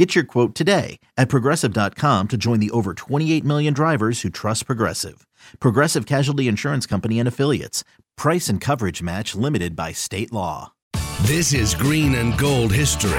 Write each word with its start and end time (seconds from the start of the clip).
Get 0.00 0.14
your 0.14 0.24
quote 0.24 0.54
today 0.54 0.98
at 1.18 1.28
progressive.com 1.28 2.28
to 2.28 2.38
join 2.38 2.58
the 2.58 2.70
over 2.70 2.94
28 2.94 3.44
million 3.44 3.74
drivers 3.74 4.22
who 4.22 4.30
trust 4.30 4.64
Progressive. 4.64 5.26
Progressive 5.60 6.06
Casualty 6.06 6.48
Insurance 6.48 6.86
Company 6.86 7.18
and 7.18 7.28
Affiliates. 7.28 7.84
Price 8.16 8.48
and 8.48 8.62
coverage 8.62 9.02
match 9.02 9.34
limited 9.34 9.76
by 9.76 9.92
state 9.92 10.32
law. 10.32 10.72
This 11.20 11.52
is 11.52 11.74
Green 11.74 12.14
and 12.14 12.38
Gold 12.38 12.72
history. 12.72 13.10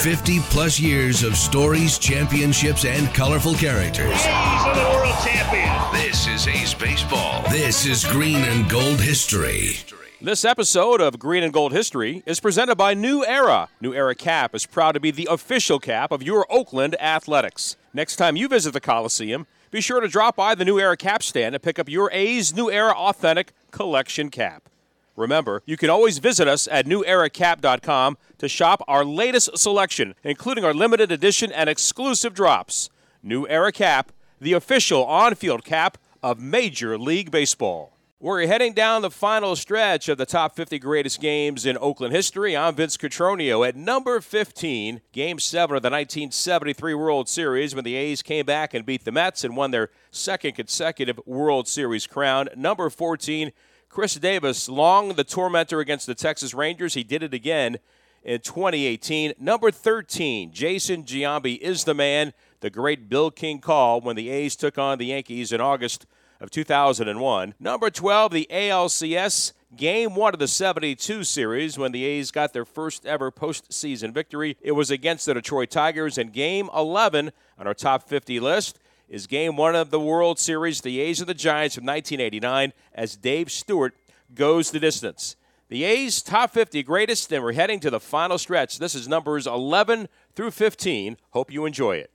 50 0.00 0.40
plus 0.50 0.80
years 0.80 1.22
of 1.22 1.36
stories, 1.36 1.96
championships, 1.96 2.84
and 2.84 3.06
colorful 3.14 3.54
characters. 3.54 4.10
A's 4.10 4.26
are 4.26 4.74
the 4.74 4.98
world 4.98 5.14
champions. 5.24 5.92
This 5.92 6.26
is 6.26 6.48
A's 6.48 6.74
Baseball. 6.74 7.44
This 7.50 7.86
is 7.86 8.04
Green 8.04 8.38
and 8.38 8.68
Gold 8.68 9.00
history. 9.00 9.76
This 10.22 10.44
episode 10.44 11.00
of 11.00 11.18
Green 11.18 11.42
and 11.42 11.50
Gold 11.50 11.72
History 11.72 12.22
is 12.26 12.40
presented 12.40 12.76
by 12.76 12.92
New 12.92 13.24
Era. 13.24 13.70
New 13.80 13.94
Era 13.94 14.14
Cap 14.14 14.54
is 14.54 14.66
proud 14.66 14.92
to 14.92 15.00
be 15.00 15.10
the 15.10 15.26
official 15.30 15.78
cap 15.78 16.12
of 16.12 16.22
your 16.22 16.46
Oakland 16.52 16.94
Athletics. 17.00 17.78
Next 17.94 18.16
time 18.16 18.36
you 18.36 18.46
visit 18.46 18.74
the 18.74 18.82
Coliseum, 18.82 19.46
be 19.70 19.80
sure 19.80 19.98
to 19.98 20.08
drop 20.08 20.36
by 20.36 20.54
the 20.54 20.64
New 20.66 20.78
Era 20.78 20.94
Cap 20.94 21.22
stand 21.22 21.54
and 21.54 21.62
pick 21.64 21.78
up 21.78 21.88
your 21.88 22.10
A's 22.12 22.54
New 22.54 22.70
Era 22.70 22.92
Authentic 22.92 23.54
Collection 23.70 24.28
Cap. 24.28 24.68
Remember, 25.16 25.62
you 25.64 25.78
can 25.78 25.88
always 25.88 26.18
visit 26.18 26.46
us 26.46 26.68
at 26.70 26.84
neweracap.com 26.84 28.18
to 28.36 28.46
shop 28.46 28.82
our 28.86 29.06
latest 29.06 29.56
selection, 29.56 30.14
including 30.22 30.66
our 30.66 30.74
limited 30.74 31.10
edition 31.10 31.50
and 31.50 31.70
exclusive 31.70 32.34
drops. 32.34 32.90
New 33.22 33.48
Era 33.48 33.72
Cap, 33.72 34.12
the 34.38 34.52
official 34.52 35.02
on 35.06 35.34
field 35.34 35.64
cap 35.64 35.96
of 36.22 36.38
Major 36.38 36.98
League 36.98 37.30
Baseball. 37.30 37.96
We're 38.22 38.46
heading 38.46 38.74
down 38.74 39.00
the 39.00 39.10
final 39.10 39.56
stretch 39.56 40.10
of 40.10 40.18
the 40.18 40.26
top 40.26 40.54
50 40.54 40.78
greatest 40.78 41.22
games 41.22 41.64
in 41.64 41.78
Oakland 41.78 42.12
history. 42.12 42.54
I'm 42.54 42.74
Vince 42.74 42.98
Cotroneo 42.98 43.66
at 43.66 43.76
number 43.76 44.20
15, 44.20 45.00
Game 45.10 45.38
7 45.38 45.74
of 45.74 45.80
the 45.80 45.88
1973 45.88 46.92
World 46.92 47.30
Series 47.30 47.74
when 47.74 47.82
the 47.82 47.96
A's 47.96 48.20
came 48.20 48.44
back 48.44 48.74
and 48.74 48.84
beat 48.84 49.06
the 49.06 49.10
Mets 49.10 49.42
and 49.42 49.56
won 49.56 49.70
their 49.70 49.88
second 50.10 50.52
consecutive 50.52 51.18
World 51.24 51.66
Series 51.66 52.06
crown. 52.06 52.50
Number 52.54 52.90
14, 52.90 53.52
Khris 53.88 54.16
Davis, 54.16 54.68
long 54.68 55.14
the 55.14 55.24
tormentor 55.24 55.80
against 55.80 56.06
the 56.06 56.14
Texas 56.14 56.52
Rangers. 56.52 56.92
He 56.92 57.02
did 57.02 57.22
it 57.22 57.32
again 57.32 57.78
in 58.22 58.40
2018. 58.40 59.32
Number 59.40 59.70
13, 59.70 60.52
Jason 60.52 61.04
Giambi 61.04 61.56
is 61.56 61.84
the 61.84 61.94
man. 61.94 62.34
The 62.60 62.68
great 62.68 63.08
Bill 63.08 63.30
King 63.30 63.60
call 63.60 64.02
when 64.02 64.16
the 64.16 64.28
A's 64.28 64.56
took 64.56 64.76
on 64.76 64.98
the 64.98 65.06
Yankees 65.06 65.52
in 65.52 65.62
August 65.62 66.04
of 66.40 66.50
2001. 66.50 67.54
Number 67.60 67.90
12, 67.90 68.32
the 68.32 68.48
ALCS 68.50 69.52
Game 69.76 70.16
one 70.16 70.34
of 70.34 70.40
the 70.40 70.48
72 70.48 71.22
series 71.22 71.78
when 71.78 71.92
the 71.92 72.04
A's 72.04 72.32
got 72.32 72.52
their 72.52 72.64
first 72.64 73.06
ever 73.06 73.30
postseason 73.30 74.12
victory. 74.12 74.56
It 74.60 74.72
was 74.72 74.90
against 74.90 75.26
the 75.26 75.34
Detroit 75.34 75.70
Tigers. 75.70 76.18
And 76.18 76.32
game 76.32 76.68
11 76.74 77.30
on 77.56 77.66
our 77.68 77.74
top 77.74 78.08
50 78.08 78.40
list 78.40 78.80
is 79.08 79.28
game 79.28 79.56
one 79.56 79.76
of 79.76 79.90
the 79.90 80.00
World 80.00 80.40
Series, 80.40 80.80
the 80.80 80.98
A's 81.00 81.20
and 81.20 81.28
the 81.28 81.34
Giants 81.34 81.76
from 81.76 81.84
1989, 81.84 82.72
as 82.94 83.16
Dave 83.16 83.48
Stewart 83.50 83.94
goes 84.34 84.72
the 84.72 84.80
distance. 84.80 85.36
The 85.68 85.84
A's 85.84 86.20
top 86.20 86.50
50 86.50 86.82
greatest, 86.82 87.32
and 87.32 87.44
we're 87.44 87.52
heading 87.52 87.78
to 87.80 87.90
the 87.90 88.00
final 88.00 88.38
stretch. 88.38 88.80
This 88.80 88.96
is 88.96 89.06
numbers 89.06 89.46
11 89.46 90.08
through 90.34 90.50
15. 90.50 91.16
Hope 91.30 91.52
you 91.52 91.64
enjoy 91.64 91.96
it. 91.96 92.10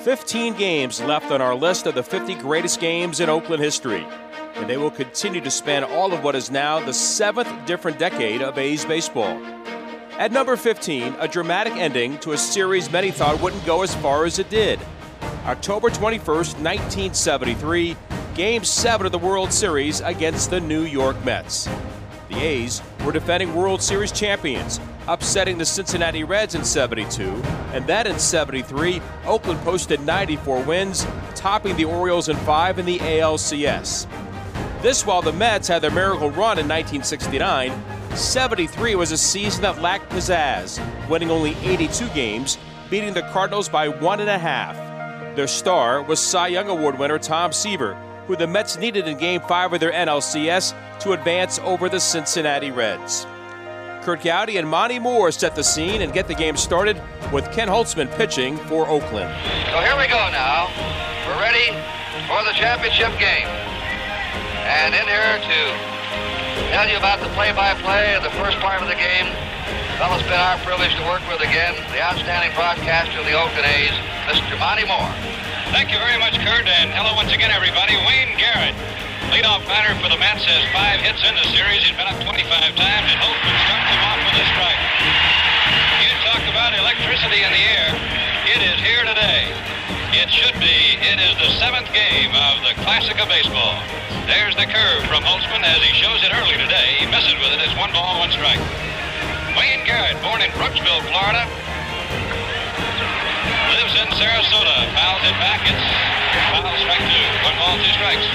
15 0.00 0.54
games 0.54 0.98
left 1.02 1.30
on 1.30 1.42
our 1.42 1.54
list 1.54 1.86
of 1.86 1.94
the 1.94 2.02
50 2.02 2.34
greatest 2.36 2.80
games 2.80 3.20
in 3.20 3.28
Oakland 3.28 3.62
history. 3.62 4.06
And 4.54 4.68
they 4.68 4.78
will 4.78 4.90
continue 4.90 5.42
to 5.42 5.50
span 5.50 5.84
all 5.84 6.14
of 6.14 6.24
what 6.24 6.34
is 6.34 6.50
now 6.50 6.80
the 6.80 6.94
seventh 6.94 7.50
different 7.66 7.98
decade 7.98 8.40
of 8.40 8.56
A's 8.56 8.82
baseball. 8.86 9.38
At 10.12 10.32
number 10.32 10.56
15, 10.56 11.16
a 11.18 11.28
dramatic 11.28 11.74
ending 11.74 12.18
to 12.20 12.32
a 12.32 12.38
series 12.38 12.90
many 12.90 13.10
thought 13.10 13.42
wouldn't 13.42 13.64
go 13.66 13.82
as 13.82 13.94
far 13.96 14.24
as 14.24 14.38
it 14.38 14.48
did. 14.48 14.80
October 15.44 15.90
21st, 15.90 16.56
1973, 16.62 17.96
Game 18.34 18.64
7 18.64 19.04
of 19.04 19.12
the 19.12 19.18
World 19.18 19.52
Series 19.52 20.00
against 20.00 20.48
the 20.48 20.60
New 20.60 20.84
York 20.84 21.22
Mets. 21.26 21.68
The 22.30 22.44
A's 22.44 22.80
were 23.04 23.10
defending 23.10 23.56
World 23.56 23.82
Series 23.82 24.12
champions, 24.12 24.78
upsetting 25.08 25.58
the 25.58 25.64
Cincinnati 25.64 26.22
Reds 26.22 26.54
in 26.54 26.64
72, 26.64 27.24
and 27.72 27.84
then 27.88 28.06
in 28.06 28.20
73, 28.20 29.02
Oakland 29.26 29.60
posted 29.62 30.00
94 30.02 30.62
wins, 30.62 31.04
topping 31.34 31.76
the 31.76 31.86
Orioles 31.86 32.28
in 32.28 32.36
5 32.36 32.78
in 32.78 32.86
the 32.86 32.98
ALCS. 33.00 34.06
This 34.80 35.04
while 35.04 35.22
the 35.22 35.32
Mets 35.32 35.66
had 35.66 35.82
their 35.82 35.90
miracle 35.90 36.30
run 36.30 36.58
in 36.60 36.68
1969, 36.68 37.72
73 38.14 38.94
was 38.94 39.10
a 39.10 39.18
season 39.18 39.62
that 39.62 39.82
lacked 39.82 40.12
pizzazz, 40.12 40.80
winning 41.08 41.32
only 41.32 41.56
82 41.62 42.08
games, 42.10 42.58
beating 42.90 43.12
the 43.12 43.22
Cardinals 43.22 43.68
by 43.68 43.88
one 43.88 44.20
and 44.20 44.30
a 44.30 44.38
half. 44.38 44.76
Their 45.34 45.48
star 45.48 46.00
was 46.00 46.20
Cy 46.20 46.48
Young 46.48 46.68
Award 46.68 46.96
winner 46.96 47.18
Tom 47.18 47.52
Seaver, 47.52 47.96
who 48.30 48.36
the 48.36 48.46
Mets 48.46 48.78
needed 48.78 49.08
in 49.08 49.18
Game 49.18 49.40
5 49.40 49.72
of 49.72 49.80
their 49.80 49.90
NLCS 49.90 50.72
to 51.00 51.18
advance 51.18 51.58
over 51.66 51.88
the 51.88 51.98
Cincinnati 51.98 52.70
Reds. 52.70 53.26
Curt 54.06 54.22
Gowdy 54.22 54.56
and 54.56 54.68
Monty 54.68 55.00
Moore 55.00 55.32
set 55.32 55.56
the 55.56 55.64
scene 55.64 56.00
and 56.00 56.12
get 56.12 56.28
the 56.28 56.38
game 56.38 56.56
started 56.56 57.02
with 57.32 57.50
Ken 57.50 57.66
Holtzman 57.66 58.06
pitching 58.14 58.56
for 58.70 58.86
Oakland. 58.86 59.34
So 59.74 59.82
here 59.82 59.98
we 59.98 60.06
go 60.06 60.30
now. 60.30 60.70
We're 61.26 61.42
ready 61.42 61.74
for 62.30 62.38
the 62.46 62.54
championship 62.54 63.10
game. 63.18 63.50
And 64.62 64.94
in 64.94 65.10
here 65.10 65.34
to 65.42 65.60
tell 66.70 66.86
you 66.86 67.02
about 67.02 67.18
the 67.18 67.34
play-by-play 67.34 68.14
of 68.14 68.22
the 68.22 68.30
first 68.38 68.58
part 68.62 68.80
of 68.80 68.86
the 68.86 68.94
game, 68.94 69.26
well, 69.98 70.14
it's 70.14 70.22
been 70.30 70.38
our 70.38 70.56
privilege 70.62 70.94
to 70.94 71.02
work 71.10 71.26
with 71.26 71.42
again 71.42 71.74
the 71.90 71.98
outstanding 71.98 72.54
broadcaster 72.54 73.18
of 73.18 73.26
the 73.26 73.34
Oakland 73.34 73.66
A's, 73.66 73.90
Mr. 74.30 74.56
Monty 74.62 74.86
Moore. 74.86 75.29
Thank 75.70 75.94
you 75.94 76.02
very 76.02 76.18
much, 76.18 76.34
Curt, 76.42 76.66
and 76.66 76.90
hello 76.90 77.14
once 77.14 77.30
again, 77.30 77.54
everybody. 77.54 77.94
Wayne 78.02 78.34
Garrett 78.34 78.74
Leadoff 79.30 79.62
batter 79.70 79.94
for 80.02 80.10
the 80.10 80.18
Mets 80.18 80.42
has 80.42 80.66
five 80.74 80.98
hits 80.98 81.22
in 81.22 81.30
the 81.38 81.46
series. 81.54 81.86
He's 81.86 81.94
been 81.94 82.10
up 82.10 82.18
25 82.18 82.42
times, 82.74 83.06
and 83.06 83.18
Holtzman 83.22 83.54
starts 83.70 83.86
him 83.86 84.02
off 84.02 84.18
with 84.26 84.34
a 84.34 84.46
strike. 84.50 84.82
You 86.02 86.10
talk 86.26 86.42
about 86.50 86.74
electricity 86.74 87.46
in 87.46 87.54
the 87.54 87.64
air. 87.70 87.90
It 88.50 88.60
is 88.66 88.82
here 88.82 89.06
today. 89.06 89.46
It 90.10 90.26
should 90.34 90.58
be. 90.58 90.98
It 91.06 91.22
is 91.22 91.38
the 91.38 91.54
seventh 91.62 91.86
game 91.94 92.34
of 92.34 92.66
the 92.66 92.74
Classic 92.82 93.14
of 93.22 93.30
Baseball. 93.30 93.78
There's 94.26 94.58
the 94.58 94.66
curve 94.66 95.06
from 95.06 95.22
Holtzman 95.22 95.62
as 95.62 95.78
he 95.86 95.94
shows 95.94 96.18
it 96.26 96.34
early 96.34 96.58
today. 96.58 96.98
He 96.98 97.06
misses 97.06 97.38
with 97.38 97.54
it. 97.54 97.62
It's 97.62 97.78
one 97.78 97.94
ball, 97.94 98.18
one 98.18 98.34
strike. 98.34 98.58
Wayne 99.54 99.86
Garrett, 99.86 100.18
born 100.18 100.42
in 100.42 100.50
Brooksville, 100.58 101.06
Florida, 101.14 101.46
lives 103.70 103.94
in 103.94 104.08
Sarasota. 104.18 104.76
Fouls 104.94 105.22
it 105.22 105.36
back. 105.38 105.62
It's 105.62 105.84
foul 106.50 106.76
strike 106.82 107.04
two. 107.06 107.26
One 107.46 107.56
ball, 107.58 107.76
two 107.78 107.92
strikes. 107.94 108.26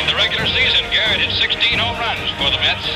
In 0.00 0.06
the 0.08 0.16
regular 0.16 0.46
season, 0.46 0.88
Garrett 0.90 1.20
hit 1.20 1.32
16 1.36 1.78
home 1.78 1.98
runs 1.98 2.30
for 2.40 2.50
the 2.50 2.58
Mets. 2.64 2.86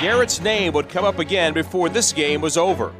Garrett's 0.00 0.40
name 0.40 0.72
would 0.72 0.88
come 0.88 1.04
up 1.04 1.20
again 1.20 1.54
before 1.54 1.88
this 1.88 2.12
game 2.12 2.40
was 2.40 2.56
over. 2.56 2.92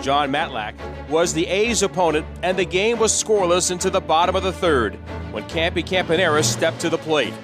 Jon 0.00 0.32
Matlack 0.32 0.74
was 1.12 1.34
the 1.34 1.46
A's 1.46 1.82
opponent, 1.84 2.24
and 2.42 2.58
the 2.58 2.64
game 2.64 2.98
was 2.98 3.12
scoreless 3.12 3.70
into 3.70 3.90
the 3.90 4.00
bottom 4.00 4.34
of 4.34 4.42
the 4.42 4.52
third 4.52 4.96
when 5.28 5.44
Campy 5.44 5.84
Campaneris 5.84 6.48
stepped 6.48 6.80
to 6.80 6.88
the 6.88 6.96
plate. 6.96 7.34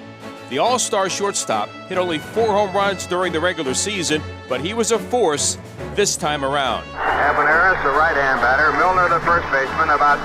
The 0.49 0.57
All 0.57 0.79
Star 0.79 1.07
shortstop 1.07 1.69
hit 1.85 1.99
only 1.99 2.17
four 2.17 2.49
home 2.49 2.75
runs 2.75 3.05
during 3.05 3.31
the 3.31 3.39
regular 3.39 3.75
season, 3.75 4.23
but 4.49 4.59
he 4.59 4.73
was 4.73 4.91
a 4.91 4.97
force 4.97 5.59
this 5.93 6.17
time 6.17 6.43
around. 6.43 6.81
Campaneris, 6.97 7.77
the 7.85 7.93
right 7.93 8.17
hand 8.17 8.41
batter. 8.41 8.73
Milner, 8.73 9.05
the 9.07 9.21
first 9.21 9.45
baseman, 9.53 9.93
about 9.93 10.17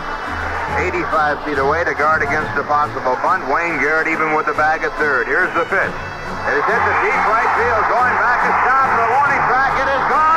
85 0.81 1.44
feet 1.44 1.61
away 1.61 1.85
to 1.85 1.93
guard 1.93 2.25
against 2.25 2.56
a 2.56 2.64
possible 2.64 3.20
bunt. 3.20 3.44
Wayne 3.52 3.76
Garrett 3.76 4.08
even 4.08 4.32
with 4.32 4.47
the 4.47 4.56
bag 4.56 4.81
at 4.88 4.97
third. 4.97 5.29
Here's 5.29 5.52
the 5.52 5.69
pitch. 5.69 5.94
It 6.49 6.56
is 6.56 6.64
hit 6.64 6.81
the 6.81 6.97
deep 7.05 7.23
right 7.29 7.50
field, 7.61 7.85
going 7.93 8.17
back 8.17 8.40
a 8.40 8.52
stop 8.64 8.88
to 8.88 8.97
the 9.05 9.08
warning 9.12 9.43
track. 9.52 9.73
It 9.85 9.88
is 9.93 10.05
gone. 10.08 10.33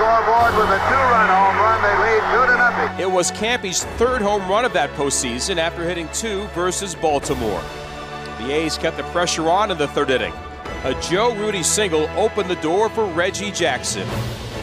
scoreboard 0.00 0.56
with 0.56 0.70
a 0.70 0.80
two-run 0.88 1.28
home 1.28 1.56
run. 1.60 1.82
They 1.82 1.96
lead 2.00 2.22
two 2.32 2.52
to 2.52 2.56
nothing. 2.56 3.00
It 3.00 3.10
was 3.10 3.30
Campy's 3.32 3.84
third 3.98 4.22
home 4.22 4.48
run 4.48 4.64
of 4.64 4.72
that 4.72 4.88
postseason 4.92 5.58
after 5.58 5.84
hitting 5.84 6.08
two 6.14 6.46
versus 6.48 6.94
Baltimore. 6.94 7.62
The 8.38 8.50
A's 8.50 8.78
kept 8.78 8.96
the 8.96 9.02
pressure 9.04 9.50
on 9.50 9.70
in 9.70 9.76
the 9.76 9.88
third 9.88 10.08
inning. 10.08 10.32
A 10.84 10.98
Joe 11.02 11.34
Rudi 11.34 11.62
single 11.62 12.08
opened 12.16 12.48
the 12.48 12.56
door 12.56 12.88
for 12.88 13.04
Reggie 13.04 13.52
Jackson. 13.52 14.08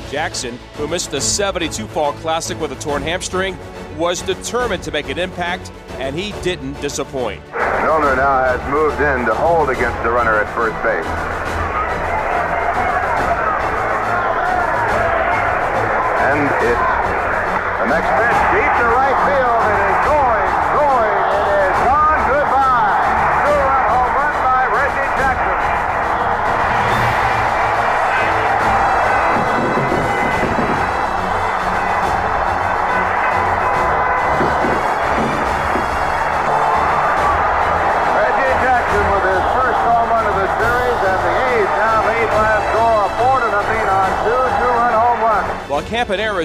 Jackson, 0.09 0.57
who 0.73 0.87
missed 0.87 1.11
the 1.11 1.21
72 1.21 1.85
fall 1.87 2.13
classic 2.13 2.59
with 2.59 2.71
a 2.71 2.75
torn 2.75 3.03
hamstring, 3.03 3.55
was 3.95 4.23
determined 4.23 4.81
to 4.83 4.91
make 4.91 5.09
an 5.09 5.19
impact, 5.19 5.71
and 5.99 6.15
he 6.15 6.31
didn't 6.41 6.81
disappoint. 6.81 7.45
Milner 7.53 8.15
now 8.15 8.43
has 8.43 8.71
moved 8.71 9.01
in 9.01 9.27
to 9.27 9.35
hold 9.35 9.69
against 9.69 10.01
the 10.01 10.09
runner 10.09 10.39
at 10.39 10.51
first 10.55 10.81
base. 10.81 11.36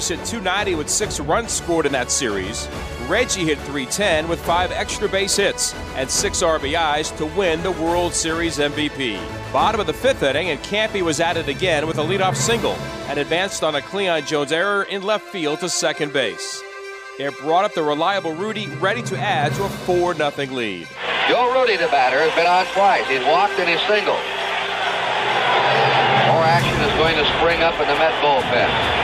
Hit 0.08 0.24
290 0.24 0.74
with 0.74 0.88
six 0.88 1.20
runs 1.20 1.52
scored 1.52 1.86
in 1.86 1.92
that 1.92 2.10
series, 2.10 2.68
Reggie 3.08 3.44
hit 3.44 3.58
310 3.58 4.28
with 4.28 4.44
five 4.44 4.72
extra 4.72 5.08
base 5.08 5.36
hits 5.36 5.74
and 5.94 6.10
six 6.10 6.42
RBIs 6.42 7.16
to 7.18 7.26
win 7.26 7.62
the 7.62 7.70
World 7.70 8.12
Series 8.12 8.58
MVP. 8.58 9.20
Bottom 9.52 9.80
of 9.80 9.86
the 9.86 9.92
fifth 9.92 10.22
inning, 10.22 10.50
and 10.50 10.58
Campy 10.60 11.02
was 11.02 11.20
at 11.20 11.36
it 11.36 11.46
again 11.46 11.86
with 11.86 11.98
a 11.98 12.02
leadoff 12.02 12.34
single 12.34 12.72
and 13.08 13.18
advanced 13.18 13.62
on 13.62 13.76
a 13.76 13.82
Cleon 13.82 14.24
Jones 14.24 14.50
error 14.50 14.82
in 14.84 15.02
left 15.02 15.26
field 15.26 15.60
to 15.60 15.68
second 15.68 16.12
base. 16.12 16.62
It 17.20 17.38
brought 17.38 17.64
up 17.64 17.74
the 17.74 17.82
reliable 17.82 18.34
Rudi, 18.34 18.66
ready 18.80 19.02
to 19.02 19.18
add 19.18 19.54
to 19.54 19.64
a 19.64 19.68
4 19.68 20.14
0 20.14 20.30
lead. 20.50 20.88
Joe 21.28 21.52
Rudi, 21.54 21.76
the 21.76 21.86
batter, 21.88 22.18
has 22.18 22.34
been 22.34 22.46
on 22.46 22.66
twice. 22.74 23.06
He's 23.08 23.24
walked 23.26 23.54
and 23.60 23.68
he's 23.68 23.80
singled. 23.86 24.18
More 26.32 26.42
action 26.42 26.80
is 26.82 26.94
going 26.98 27.16
to 27.16 27.24
spring 27.38 27.62
up 27.62 27.74
in 27.78 27.86
the 27.86 27.94
Met 27.94 28.14
bullpen. 28.24 29.01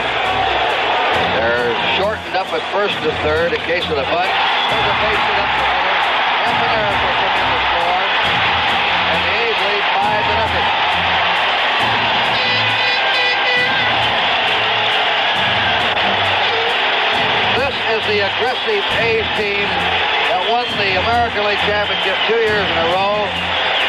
They're 1.39 1.71
shortened 1.95 2.35
up 2.35 2.51
at 2.51 2.59
first 2.75 2.99
to 2.99 3.15
third 3.23 3.55
in 3.55 3.63
case 3.63 3.87
of 3.87 3.95
the 3.95 4.03
bunt. 4.11 4.27
There's 4.27 4.87
a 4.91 4.95
base 4.99 5.23
hit 5.23 5.39
up 5.39 5.51
the 5.55 5.63
middle. 5.71 5.95
Campaneris 6.35 6.99
will 6.99 7.15
come 7.15 7.35
in 7.39 7.47
to 7.47 7.59
score. 7.63 8.03
And 9.07 9.19
the 9.23 9.31
A's 9.39 9.59
lead 9.63 9.85
5 9.87 10.19
to 10.19 10.35
nothing. 10.35 10.67
This 17.55 17.75
is 17.87 18.01
the 18.03 18.19
aggressive 18.19 18.83
A's 18.99 19.29
team 19.39 19.67
that 20.27 20.43
won 20.51 20.67
the 20.75 20.91
American 21.07 21.47
League 21.47 21.63
Championship 21.63 22.19
two 22.27 22.35
years 22.35 22.67
in 22.67 22.77
a 22.83 22.87
row. 22.91 23.23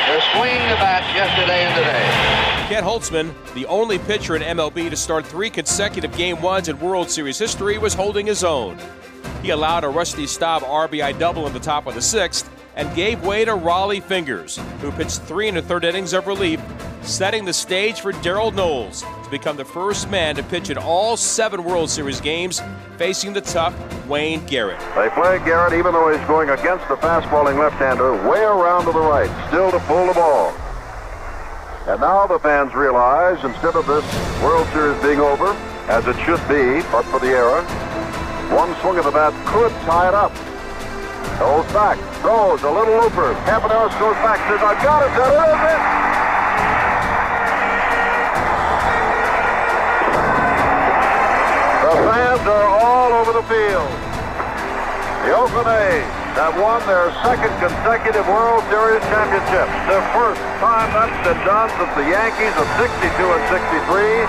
They're 0.06 0.22
swinging 0.38 0.70
the 0.70 0.78
bats 0.78 1.10
yesterday 1.18 1.66
and 1.66 1.74
today. 1.74 2.29
Ken 2.70 2.84
Holtzman, 2.84 3.34
the 3.54 3.66
only 3.66 3.98
pitcher 3.98 4.36
in 4.36 4.42
MLB 4.42 4.90
to 4.90 4.96
start 4.96 5.26
three 5.26 5.50
consecutive 5.50 6.16
Game 6.16 6.36
1s 6.36 6.68
in 6.68 6.78
World 6.78 7.10
Series 7.10 7.36
history, 7.36 7.78
was 7.78 7.94
holding 7.94 8.26
his 8.26 8.44
own. 8.44 8.78
He 9.42 9.50
allowed 9.50 9.82
a 9.82 9.88
Rusty 9.88 10.24
Staub 10.24 10.62
RBI 10.62 11.18
double 11.18 11.48
in 11.48 11.52
the 11.52 11.58
top 11.58 11.88
of 11.88 11.96
the 11.96 12.00
sixth 12.00 12.48
and 12.76 12.94
gave 12.94 13.24
way 13.24 13.44
to 13.44 13.50
Rollie 13.56 14.00
Fingers, 14.00 14.60
who 14.80 14.92
pitched 14.92 15.20
three 15.22 15.48
and 15.48 15.58
a 15.58 15.62
third 15.62 15.84
innings 15.84 16.12
of 16.12 16.28
relief, 16.28 16.60
setting 17.02 17.44
the 17.44 17.52
stage 17.52 18.02
for 18.02 18.12
Darold 18.12 18.54
Knowles 18.54 19.02
to 19.24 19.30
become 19.32 19.56
the 19.56 19.64
first 19.64 20.08
man 20.08 20.36
to 20.36 20.44
pitch 20.44 20.70
in 20.70 20.78
all 20.78 21.16
seven 21.16 21.64
World 21.64 21.90
Series 21.90 22.20
games, 22.20 22.62
facing 22.96 23.32
the 23.32 23.40
tough 23.40 23.74
Wayne 24.06 24.46
Garrett. 24.46 24.78
They 24.94 25.08
play 25.08 25.40
Garrett 25.44 25.72
even 25.72 25.92
though 25.92 26.16
he's 26.16 26.24
going 26.28 26.50
against 26.50 26.88
the 26.88 26.96
fast-falling 26.98 27.58
left-hander 27.58 28.12
way 28.30 28.44
around 28.44 28.84
to 28.84 28.92
the 28.92 29.00
right, 29.00 29.48
still 29.48 29.72
to 29.72 29.80
pull 29.80 30.06
the 30.06 30.14
ball. 30.14 30.54
And 31.90 32.00
now 32.00 32.24
the 32.24 32.38
fans 32.38 32.72
realize 32.72 33.42
instead 33.42 33.74
of 33.74 33.84
this 33.84 34.06
World 34.40 34.64
Series 34.68 35.02
being 35.02 35.18
over, 35.18 35.50
as 35.90 36.06
it 36.06 36.14
should 36.22 36.38
be, 36.46 36.86
but 36.94 37.02
for 37.10 37.18
the 37.18 37.34
error, 37.34 37.66
one 38.54 38.78
swing 38.78 38.98
of 39.02 39.06
the 39.06 39.10
bat 39.10 39.34
could 39.50 39.72
tie 39.82 40.06
it 40.06 40.14
up. 40.14 40.30
Goes 41.42 41.66
back, 41.74 41.98
throws 42.22 42.62
a 42.62 42.70
little 42.70 42.94
looper. 42.94 43.34
Campaneris 43.42 43.90
goes 43.98 44.14
back, 44.22 44.38
says, 44.46 44.62
I've 44.62 44.78
got 44.86 45.02
it, 45.02 45.10
that 45.18 45.34
is 45.34 45.62
it. 45.66 45.82
The 51.90 51.94
fans 52.06 52.46
are 52.46 52.70
all 52.70 53.10
over 53.18 53.32
the 53.34 53.42
field. 53.50 53.90
The 55.26 55.34
Oakland 55.34 55.66
A's 55.66 56.19
have 56.38 56.54
won 56.60 56.78
their 56.86 57.10
second 57.26 57.50
consecutive 57.58 58.26
World 58.28 58.62
Series 58.70 59.02
championship. 59.10 59.66
Their 59.90 60.04
first 60.14 60.40
time 60.62 60.88
that's 60.94 61.18
been 61.26 61.40
done 61.46 61.68
since 61.74 61.92
the 61.98 62.06
Yankees 62.06 62.54
of 62.54 62.66
62 62.78 63.10
and 63.10 63.44
63. 63.50 64.26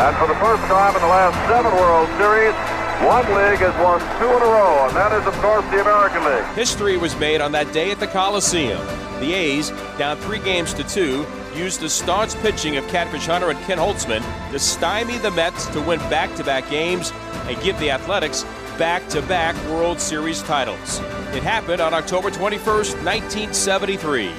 And 0.00 0.12
for 0.16 0.28
the 0.30 0.38
first 0.38 0.62
time 0.70 0.94
in 0.94 1.02
the 1.02 1.10
last 1.10 1.34
seven 1.50 1.72
World 1.74 2.08
Series, 2.16 2.54
one 3.02 3.24
league 3.32 3.60
has 3.64 3.74
won 3.80 3.98
two 4.20 4.28
in 4.28 4.42
a 4.42 4.50
row, 4.52 4.86
and 4.86 4.96
that 4.96 5.12
is, 5.12 5.26
of 5.26 5.34
course, 5.40 5.64
the 5.72 5.80
American 5.80 6.24
League. 6.24 6.44
History 6.54 6.96
was 6.96 7.16
made 7.16 7.40
on 7.40 7.52
that 7.52 7.72
day 7.72 7.90
at 7.90 7.98
the 7.98 8.06
Coliseum. 8.06 8.84
The 9.20 9.32
A's, 9.32 9.70
down 9.98 10.18
three 10.18 10.38
games 10.40 10.74
to 10.74 10.84
two, 10.84 11.26
used 11.54 11.80
the 11.80 11.88
staunch 11.88 12.34
pitching 12.36 12.76
of 12.76 12.86
Catfish 12.88 13.26
Hunter 13.26 13.50
and 13.50 13.58
Ken 13.60 13.78
Holtzman 13.78 14.22
to 14.52 14.58
stymie 14.58 15.18
the 15.18 15.30
Mets 15.30 15.66
to 15.68 15.80
win 15.80 15.98
back 16.10 16.34
to 16.36 16.44
back 16.44 16.68
games 16.70 17.12
and 17.46 17.60
give 17.62 17.78
the 17.80 17.90
Athletics 17.90 18.44
back 18.78 19.06
to 19.08 19.20
back 19.22 19.56
World 19.66 20.00
Series 20.00 20.42
titles. 20.42 21.00
It 21.32 21.44
happened 21.44 21.80
on 21.80 21.94
October 21.94 22.28
21st, 22.28 23.04
1973. 23.04 24.32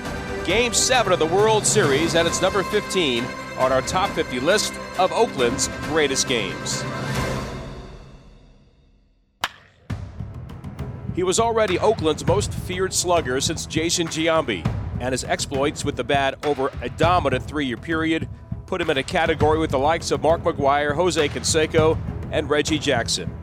Game 0.44 0.74
7 0.74 1.14
of 1.14 1.20
the 1.20 1.26
World 1.26 1.66
Series, 1.66 2.16
and 2.16 2.28
it's 2.28 2.42
number 2.42 2.64
15 2.64 3.24
on 3.58 3.72
our 3.72 3.82
top 3.84 4.10
50 4.10 4.42
list 4.42 4.74
of 5.00 5.10
Oakland's 5.14 5.70
greatest 5.84 6.28
games. 6.28 6.84
He 11.16 11.24
was 11.24 11.40
already 11.40 11.80
Oakland's 11.80 12.26
most 12.26 12.54
feared 12.54 12.94
slugger 12.94 13.40
since 13.40 13.66
Jason 13.66 14.08
Giambi, 14.08 14.66
and 15.00 15.14
his 15.14 15.24
exploits 15.24 15.86
with 15.86 15.96
the 15.96 16.04
bat 16.04 16.46
over 16.46 16.74
a 16.82 16.90
dominant 16.90 17.46
three 17.46 17.68
year 17.68 17.78
period 17.78 18.28
put 18.66 18.82
him 18.82 18.90
in 18.90 18.98
a 18.98 19.04
category 19.04 19.60
with 19.60 19.72
the 19.72 19.80
likes 19.80 20.12
of 20.12 20.22
Mark 20.22 20.44
McGwire, 20.44 20.94
Jose 20.94 21.30
Canseco, 21.30 21.98
and 22.32 22.50
Reggie 22.50 22.80
Jackson. 22.80 23.34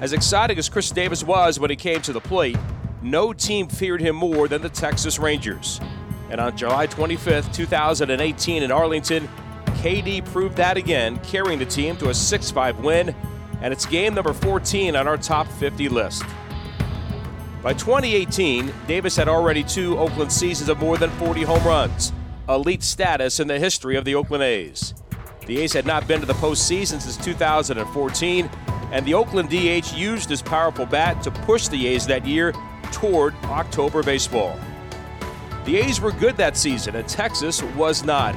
As 0.00 0.12
exciting 0.12 0.58
as 0.58 0.68
Khris 0.68 0.90
Davis 0.90 1.24
was 1.24 1.58
when 1.58 1.70
he 1.70 1.76
came 1.76 2.02
to 2.02 2.12
the 2.12 2.20
plate, 2.20 2.58
no 3.02 3.32
team 3.32 3.68
feared 3.68 4.00
him 4.00 4.16
more 4.16 4.48
than 4.48 4.62
the 4.62 4.68
Texas 4.68 5.18
Rangers. 5.18 5.80
And 6.30 6.40
on 6.40 6.56
July 6.56 6.86
25th, 6.86 7.52
2018, 7.52 8.62
in 8.62 8.72
Arlington, 8.72 9.28
KD 9.66 10.24
proved 10.26 10.56
that 10.56 10.76
again, 10.76 11.18
carrying 11.18 11.58
the 11.58 11.66
team 11.66 11.96
to 11.98 12.08
a 12.10 12.14
6 12.14 12.50
5 12.50 12.78
win, 12.80 13.14
and 13.60 13.72
it's 13.72 13.84
game 13.84 14.14
number 14.14 14.32
14 14.32 14.96
on 14.96 15.08
our 15.08 15.16
top 15.16 15.46
50 15.48 15.88
list. 15.88 16.24
By 17.62 17.74
2018, 17.74 18.72
Davis 18.88 19.16
had 19.16 19.28
already 19.28 19.62
two 19.62 19.98
Oakland 19.98 20.32
seasons 20.32 20.68
of 20.68 20.78
more 20.78 20.96
than 20.96 21.10
40 21.10 21.42
home 21.42 21.64
runs, 21.64 22.12
elite 22.48 22.82
status 22.82 23.38
in 23.38 23.46
the 23.46 23.58
history 23.58 23.96
of 23.96 24.04
the 24.04 24.14
Oakland 24.14 24.42
A's. 24.42 24.94
The 25.46 25.60
A's 25.60 25.72
had 25.72 25.86
not 25.86 26.06
been 26.08 26.20
to 26.20 26.26
the 26.26 26.32
postseason 26.34 27.00
since 27.00 27.16
2014, 27.18 28.50
and 28.92 29.06
the 29.06 29.14
Oakland 29.14 29.48
DH 29.48 29.92
used 29.94 30.28
his 30.28 30.42
powerful 30.42 30.86
bat 30.86 31.22
to 31.22 31.30
push 31.30 31.68
the 31.68 31.86
A's 31.88 32.06
that 32.06 32.26
year 32.26 32.52
toward 32.92 33.34
October 33.44 34.02
baseball. 34.02 34.58
The 35.64 35.76
A's 35.76 36.00
were 36.00 36.12
good 36.12 36.36
that 36.36 36.56
season, 36.56 36.96
and 36.96 37.08
Texas 37.08 37.62
was 37.62 38.04
not. 38.04 38.36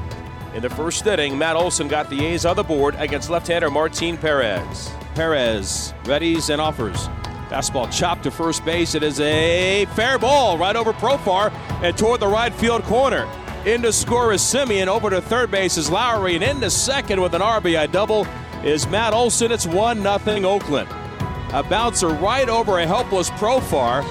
In 0.53 0.61
the 0.61 0.69
first 0.69 1.05
inning, 1.05 1.37
Matt 1.37 1.55
Olson 1.55 1.87
got 1.87 2.09
the 2.09 2.25
A's 2.25 2.45
on 2.45 2.55
the 2.55 2.63
board 2.63 2.95
against 2.97 3.29
left-hander 3.29 3.69
Martin 3.69 4.17
Perez. 4.17 4.91
Perez 5.15 5.93
readies 6.03 6.49
and 6.49 6.61
offers. 6.61 7.07
Fastball 7.49 7.91
chopped 7.91 8.23
to 8.23 8.31
first 8.31 8.65
base. 8.65 8.95
It 8.95 9.03
is 9.03 9.19
a 9.19 9.85
fair 9.95 10.17
ball 10.17 10.57
right 10.57 10.75
over 10.75 10.93
Profar 10.93 11.51
and 11.83 11.97
toward 11.97 12.19
the 12.19 12.27
right 12.27 12.53
field 12.53 12.83
corner. 12.83 13.27
In 13.65 13.81
to 13.81 13.93
score 13.93 14.33
is 14.33 14.41
Semien. 14.41 14.87
Over 14.87 15.09
to 15.09 15.21
third 15.21 15.51
base 15.51 15.77
is 15.77 15.89
Lowrie. 15.89 16.35
And 16.35 16.43
into 16.43 16.69
second 16.69 17.21
with 17.21 17.33
an 17.33 17.41
RBI 17.41 17.91
double 17.91 18.27
is 18.63 18.87
Matt 18.87 19.13
Olson. 19.13 19.51
It's 19.51 19.65
1 19.65 20.01
0 20.01 20.19
Oakland. 20.45 20.89
A 21.53 21.63
bouncer 21.63 22.09
right 22.09 22.49
over 22.49 22.79
a 22.79 22.87
helpless 22.87 23.29
Profar. 23.31 24.03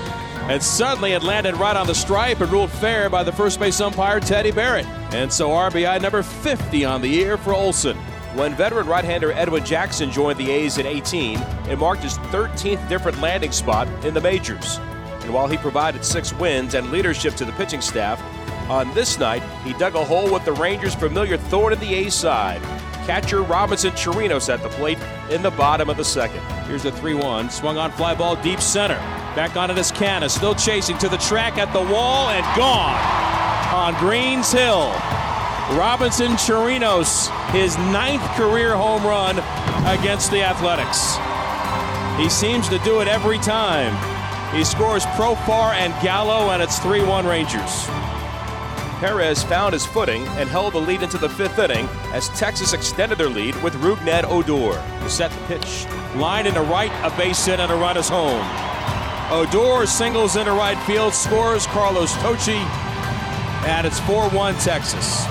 And 0.48 0.62
suddenly 0.62 1.12
it 1.12 1.22
landed 1.22 1.56
right 1.56 1.74
on 1.74 1.86
the 1.86 1.94
stripe 1.94 2.40
and 2.40 2.52
ruled 2.52 2.70
fair 2.70 3.08
by 3.08 3.22
the 3.22 3.32
first 3.32 3.58
base 3.58 3.80
umpire, 3.80 4.20
Teddy 4.20 4.50
Barrett. 4.50 4.86
And 5.14 5.32
so 5.32 5.48
RBI 5.48 6.02
number 6.02 6.22
50 6.22 6.84
on 6.84 7.00
the 7.00 7.08
year 7.08 7.38
for 7.38 7.54
Olson. 7.54 7.96
When 8.34 8.54
veteran 8.54 8.86
right 8.86 9.04
hander 9.04 9.32
Edwin 9.32 9.64
Jackson 9.64 10.10
joined 10.10 10.38
the 10.38 10.50
A's 10.50 10.76
in 10.76 10.86
18, 10.86 11.38
it 11.70 11.78
marked 11.78 12.02
his 12.02 12.18
13th 12.18 12.86
different 12.88 13.20
landing 13.20 13.52
spot 13.52 13.88
in 14.04 14.12
the 14.12 14.20
majors. 14.20 14.78
And 15.22 15.32
while 15.32 15.46
he 15.46 15.56
provided 15.56 16.04
six 16.04 16.34
wins 16.34 16.74
and 16.74 16.90
leadership 16.90 17.36
to 17.36 17.46
the 17.46 17.52
pitching 17.52 17.80
staff, 17.80 18.22
on 18.68 18.92
this 18.92 19.18
night, 19.18 19.42
he 19.62 19.72
dug 19.74 19.94
a 19.94 20.04
hole 20.04 20.32
with 20.32 20.44
the 20.44 20.52
Rangers' 20.52 20.94
familiar 20.94 21.36
thorn 21.36 21.72
in 21.72 21.80
the 21.80 21.94
A's 21.94 22.14
side. 22.14 22.60
Catcher 23.06 23.42
Robinson 23.42 23.92
Chirinos 23.92 24.52
at 24.52 24.62
the 24.62 24.70
plate 24.70 24.98
in 25.30 25.42
the 25.42 25.50
bottom 25.50 25.90
of 25.90 25.96
the 25.98 26.04
second. 26.04 26.40
Here's 26.66 26.86
a 26.86 26.92
3 26.92 27.14
1. 27.14 27.50
Swung 27.50 27.76
on 27.76 27.92
fly 27.92 28.14
ball 28.14 28.36
deep 28.36 28.60
center. 28.60 28.96
Back 29.36 29.56
onto 29.56 29.74
this 29.74 29.90
canna. 29.90 30.28
Still 30.28 30.54
chasing 30.54 30.96
to 30.98 31.08
the 31.08 31.18
track 31.18 31.58
at 31.58 31.72
the 31.72 31.92
wall 31.92 32.30
and 32.30 32.44
gone 32.56 32.96
on 33.74 33.94
Greene's 34.00 34.50
Hill. 34.50 34.90
Robinson 35.76 36.32
Chirinos, 36.32 37.28
his 37.50 37.76
ninth 37.76 38.22
career 38.36 38.74
home 38.76 39.02
run 39.04 39.38
against 39.86 40.30
the 40.30 40.42
Athletics. 40.42 41.16
He 42.18 42.30
seems 42.30 42.68
to 42.68 42.78
do 42.84 43.00
it 43.00 43.08
every 43.08 43.38
time. 43.38 43.92
He 44.54 44.64
scores 44.64 45.04
Profar 45.16 45.72
and 45.74 45.92
Gallo, 46.02 46.50
and 46.50 46.62
it's 46.62 46.78
3 46.78 47.02
1 47.02 47.26
Rangers. 47.26 47.88
Perez 49.04 49.42
found 49.42 49.74
his 49.74 49.84
footing 49.84 50.26
and 50.38 50.48
held 50.48 50.72
the 50.72 50.78
lead 50.78 51.02
into 51.02 51.18
the 51.18 51.28
fifth 51.28 51.58
inning 51.58 51.86
as 52.14 52.30
Texas 52.30 52.72
extended 52.72 53.18
their 53.18 53.28
lead 53.28 53.54
with 53.62 53.74
Rougned 53.74 54.24
Odor 54.24 54.82
to 55.02 55.10
set 55.10 55.30
the 55.30 55.40
pitch. 55.46 55.84
Line 56.16 56.46
into 56.46 56.62
right, 56.62 56.90
a 57.04 57.14
base 57.14 57.44
hit, 57.44 57.60
and 57.60 57.70
a 57.70 57.74
run 57.74 57.98
is 57.98 58.08
home. 58.08 58.42
Odor 59.30 59.84
singles 59.84 60.36
into 60.36 60.52
right 60.52 60.78
field, 60.86 61.12
scores 61.12 61.66
Carlos 61.66 62.14
Tocci, 62.14 62.64
and 63.66 63.86
it's 63.86 64.00
4 64.00 64.30
1 64.30 64.54
Texas. 64.54 65.24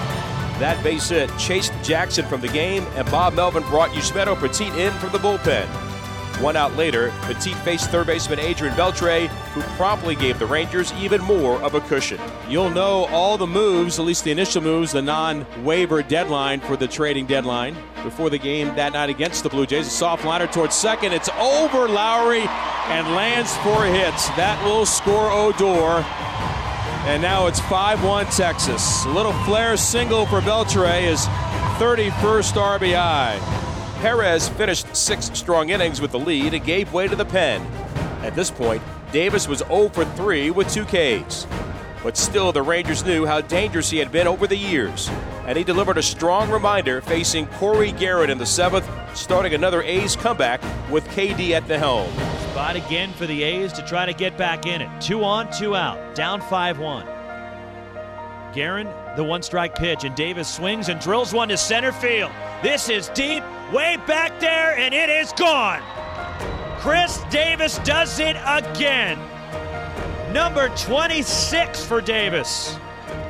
That 0.60 0.80
base 0.84 1.10
hit 1.10 1.36
chased 1.40 1.74
Jackson 1.82 2.28
from 2.28 2.42
the 2.42 2.50
game, 2.50 2.86
and 2.94 3.10
Bob 3.10 3.34
Melvin 3.34 3.64
brought 3.64 3.90
Yusmeiro 3.90 4.36
Petit 4.36 4.68
in 4.80 4.94
from 5.00 5.12
the 5.14 5.18
bullpen. 5.18 5.93
One 6.40 6.56
out 6.56 6.76
later, 6.76 7.14
Petit 7.22 7.54
faced 7.54 7.90
third 7.90 8.08
baseman 8.08 8.40
Adrian 8.40 8.76
Beltre, 8.76 9.28
who 9.28 9.62
promptly 9.78 10.16
gave 10.16 10.40
the 10.40 10.46
Rangers 10.46 10.92
even 10.94 11.22
more 11.22 11.62
of 11.62 11.76
a 11.76 11.82
cushion. 11.82 12.20
You'll 12.50 12.70
know 12.70 13.06
all 13.06 13.38
the 13.38 13.48
moves, 13.48 14.00
at 14.00 14.06
least 14.06 14.24
the 14.24 14.32
initial 14.32 14.62
moves, 14.62 14.92
the 14.92 15.02
non 15.02 15.46
waiver 15.64 16.04
deadline 16.04 16.60
for 16.60 16.76
the 16.76 16.88
trading 16.88 17.28
deadline 17.28 17.78
before 18.04 18.30
the 18.30 18.38
game 18.38 18.76
that 18.76 18.94
night 18.94 19.10
against 19.10 19.44
the 19.44 19.50
Blue 19.50 19.66
Jays. 19.66 19.88
A 19.88 19.90
soft 19.90 20.26
liner 20.26 20.48
towards 20.48 20.76
second. 20.76 21.14
It's 21.14 21.30
over 21.30 21.88
Lowrie 21.88 22.48
and 22.90 23.08
lands 23.16 23.56
four 23.58 23.86
hits. 23.86 24.28
That 24.30 24.62
will 24.66 24.86
score 24.86 25.32
Odor. 25.32 26.04
And 27.08 27.22
now 27.22 27.48
it's 27.48 27.60
5 27.62 28.04
1 28.04 28.26
Texas. 28.28 29.06
A 29.06 29.10
little 29.10 29.34
flare 29.44 29.78
single 29.78 30.26
for 30.26 30.42
Beltre, 30.42 31.02
his 31.02 31.26
31st 31.78 32.80
RBI. 32.80 33.63
Perez 34.04 34.50
finished 34.50 34.94
six 34.94 35.32
strong 35.34 35.70
innings 35.70 36.02
with 36.02 36.12
the 36.12 36.20
lead 36.20 36.54
and 36.54 36.66
gave 36.66 36.92
way 36.92 37.08
to 37.08 37.16
the 37.16 37.24
pen. 37.24 37.66
At 38.22 38.36
this 38.36 38.52
point, 38.52 38.84
Davis 39.14 39.48
was 39.48 39.60
0 39.60 39.88
for 39.94 40.04
3 40.04 40.52
with 40.52 40.70
two 40.70 40.84
Ks. 40.84 41.48
But 42.04 42.18
still, 42.18 42.52
the 42.52 42.64
Rangers 42.64 43.06
knew 43.06 43.26
how 43.26 43.40
dangerous 43.40 43.90
he 43.90 44.00
had 44.00 44.12
been 44.12 44.28
over 44.28 44.46
the 44.46 44.58
years, 44.58 45.10
and 45.48 45.58
he 45.58 45.64
delivered 45.64 45.98
a 45.98 46.04
strong 46.04 46.52
reminder 46.52 47.00
facing 47.00 47.48
Corey 47.48 47.94
Garrett 47.94 48.30
in 48.30 48.38
the 48.38 48.46
seventh, 48.46 48.86
starting 49.16 49.54
another 49.54 49.82
A's 49.84 50.18
comeback 50.18 50.62
with 50.92 51.08
KD 51.08 51.52
at 51.52 51.66
the 51.70 51.80
helm. 51.80 52.12
Spot 52.52 52.76
again 52.76 53.14
for 53.14 53.26
the 53.26 53.42
A's 53.42 53.72
to 53.72 53.86
try 53.86 54.06
to 54.06 54.12
get 54.12 54.38
back 54.38 54.66
in 54.66 54.82
it. 54.82 54.90
Two 55.00 55.24
on, 55.24 55.50
two 55.54 55.78
out, 55.78 56.14
down 56.14 56.42
5 56.42 56.78
1. 56.78 57.06
Gearrin, 58.54 59.16
the 59.16 59.24
one 59.24 59.42
strike 59.42 59.76
pitch, 59.76 60.04
and 60.04 60.14
Davis 60.14 60.54
swings 60.54 60.90
and 60.90 61.00
drills 61.00 61.34
one 61.34 61.48
to 61.48 61.58
center 61.58 61.94
field. 61.94 62.32
This 62.62 62.90
is 62.90 63.08
deep, 63.10 63.44
way 63.74 63.98
back 64.06 64.40
there, 64.40 64.78
and 64.78 64.94
it 64.94 65.10
is 65.10 65.34
gone. 65.34 65.82
Khris 66.80 67.20
Davis 67.32 67.80
does 67.80 68.20
it 68.20 68.38
again. 68.46 69.18
Number 70.32 70.70
26 70.78 71.84
for 71.84 72.00
Davis. 72.00 72.78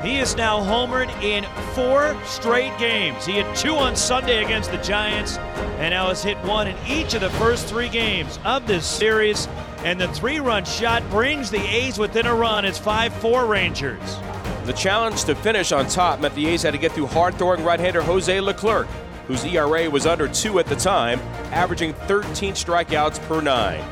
He 0.02 0.18
is 0.18 0.36
now 0.36 0.60
homered 0.60 1.08
in 1.22 1.44
four 1.74 2.14
straight 2.26 2.76
games. 2.78 3.24
He 3.24 3.36
had 3.36 3.56
two 3.56 3.74
on 3.74 3.96
Sunday 3.96 4.44
against 4.44 4.70
the 4.70 4.76
Giants, 4.78 5.38
and 5.78 5.90
now 5.92 6.08
has 6.08 6.22
hit 6.22 6.36
one 6.44 6.68
in 6.68 6.76
each 6.86 7.14
of 7.14 7.22
the 7.22 7.30
first 7.30 7.66
three 7.66 7.88
games 7.88 8.38
of 8.44 8.66
this 8.66 8.86
series. 8.86 9.48
And 9.78 9.98
the 9.98 10.08
three 10.08 10.40
run 10.40 10.66
shot 10.66 11.08
brings 11.10 11.50
the 11.50 11.60
A's 11.60 11.98
within 11.98 12.26
a 12.26 12.34
run. 12.34 12.66
It's 12.66 12.78
5 12.78 13.14
4 13.14 13.46
Rangers. 13.46 14.18
The 14.64 14.72
challenge 14.74 15.24
to 15.24 15.34
finish 15.34 15.72
on 15.72 15.86
top 15.88 16.20
meant 16.20 16.34
the 16.34 16.46
A's 16.46 16.62
had 16.62 16.72
to 16.72 16.78
get 16.78 16.92
through 16.92 17.06
hard 17.06 17.34
throwing 17.36 17.64
right 17.64 17.80
hander 17.80 18.02
Jose 18.02 18.40
Leclerc, 18.40 18.88
whose 19.26 19.44
ERA 19.44 19.88
was 19.88 20.06
under 20.06 20.28
two 20.28 20.58
at 20.58 20.66
the 20.66 20.76
time, 20.76 21.20
averaging 21.52 21.94
13 21.94 22.54
strikeouts 22.54 23.20
per 23.26 23.40
nine. 23.40 23.84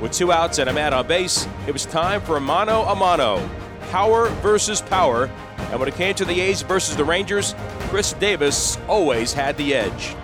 With 0.00 0.12
two 0.12 0.32
outs 0.32 0.58
and 0.58 0.68
a 0.68 0.72
man 0.72 0.92
on 0.92 1.06
base, 1.06 1.46
it 1.66 1.72
was 1.72 1.86
time 1.86 2.20
for 2.20 2.36
a 2.36 2.40
mano 2.40 2.82
a 2.82 2.94
mano. 2.96 3.48
Power 3.90 4.28
versus 4.40 4.80
power. 4.80 5.30
And 5.70 5.78
when 5.78 5.88
it 5.88 5.94
came 5.94 6.14
to 6.16 6.24
the 6.24 6.40
A's 6.40 6.62
versus 6.62 6.96
the 6.96 7.04
Rangers, 7.04 7.54
Khris 7.88 8.12
Davis 8.18 8.78
always 8.88 9.32
had 9.32 9.56
the 9.56 9.74
edge. 9.74 10.16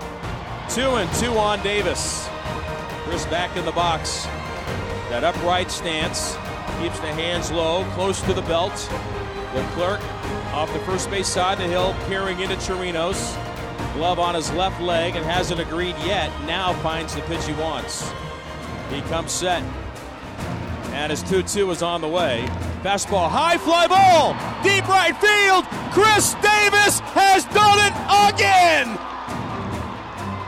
Two 0.68 0.96
and 0.96 1.10
two 1.14 1.30
on 1.38 1.62
Davis. 1.62 2.28
Khris 3.04 3.24
back 3.26 3.56
in 3.56 3.64
the 3.64 3.72
box. 3.72 4.24
That 5.10 5.22
upright 5.22 5.70
stance 5.70 6.34
keeps 6.80 6.98
the 7.00 7.12
hands 7.12 7.50
low, 7.52 7.84
close 7.92 8.20
to 8.22 8.32
the 8.34 8.42
belt. 8.42 8.72
Leclerc 9.54 10.02
off 10.52 10.72
the 10.72 10.80
first 10.80 11.10
base 11.10 11.28
side 11.28 11.54
of 11.54 11.58
the 11.60 11.66
hill, 11.66 11.94
peering 12.08 12.40
into 12.40 12.56
Chirinos. 12.56 13.36
Glove 13.98 14.20
on 14.20 14.36
his 14.36 14.52
left 14.52 14.80
leg 14.80 15.16
and 15.16 15.26
hasn't 15.26 15.58
agreed 15.58 15.96
yet. 16.06 16.30
Now 16.46 16.72
finds 16.84 17.16
the 17.16 17.20
pitch 17.22 17.44
he 17.44 17.52
wants. 17.54 18.08
He 18.92 19.00
comes 19.02 19.32
set. 19.32 19.60
And 20.92 21.10
his 21.10 21.20
2 21.24 21.42
2 21.42 21.68
is 21.72 21.82
on 21.82 22.00
the 22.00 22.06
way. 22.06 22.46
Fastball, 22.84 23.28
high 23.28 23.58
fly 23.58 23.88
ball, 23.88 24.34
deep 24.62 24.86
right 24.86 25.16
field. 25.16 25.64
Khris 25.92 26.34
Davis 26.34 27.00
has 27.10 27.44
done 27.46 27.80
it 27.82 28.32
again. 28.32 28.96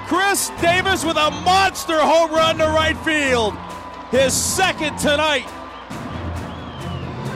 Khris 0.07 0.51
Davis 0.63 1.05
with 1.05 1.17
a 1.17 1.31
monster 1.45 1.99
home 1.99 2.31
run 2.31 2.59
to 2.59 2.67
right 2.67 2.97
field. 2.99 3.57
His 4.13 4.33
second 4.33 4.97
tonight. 4.97 5.51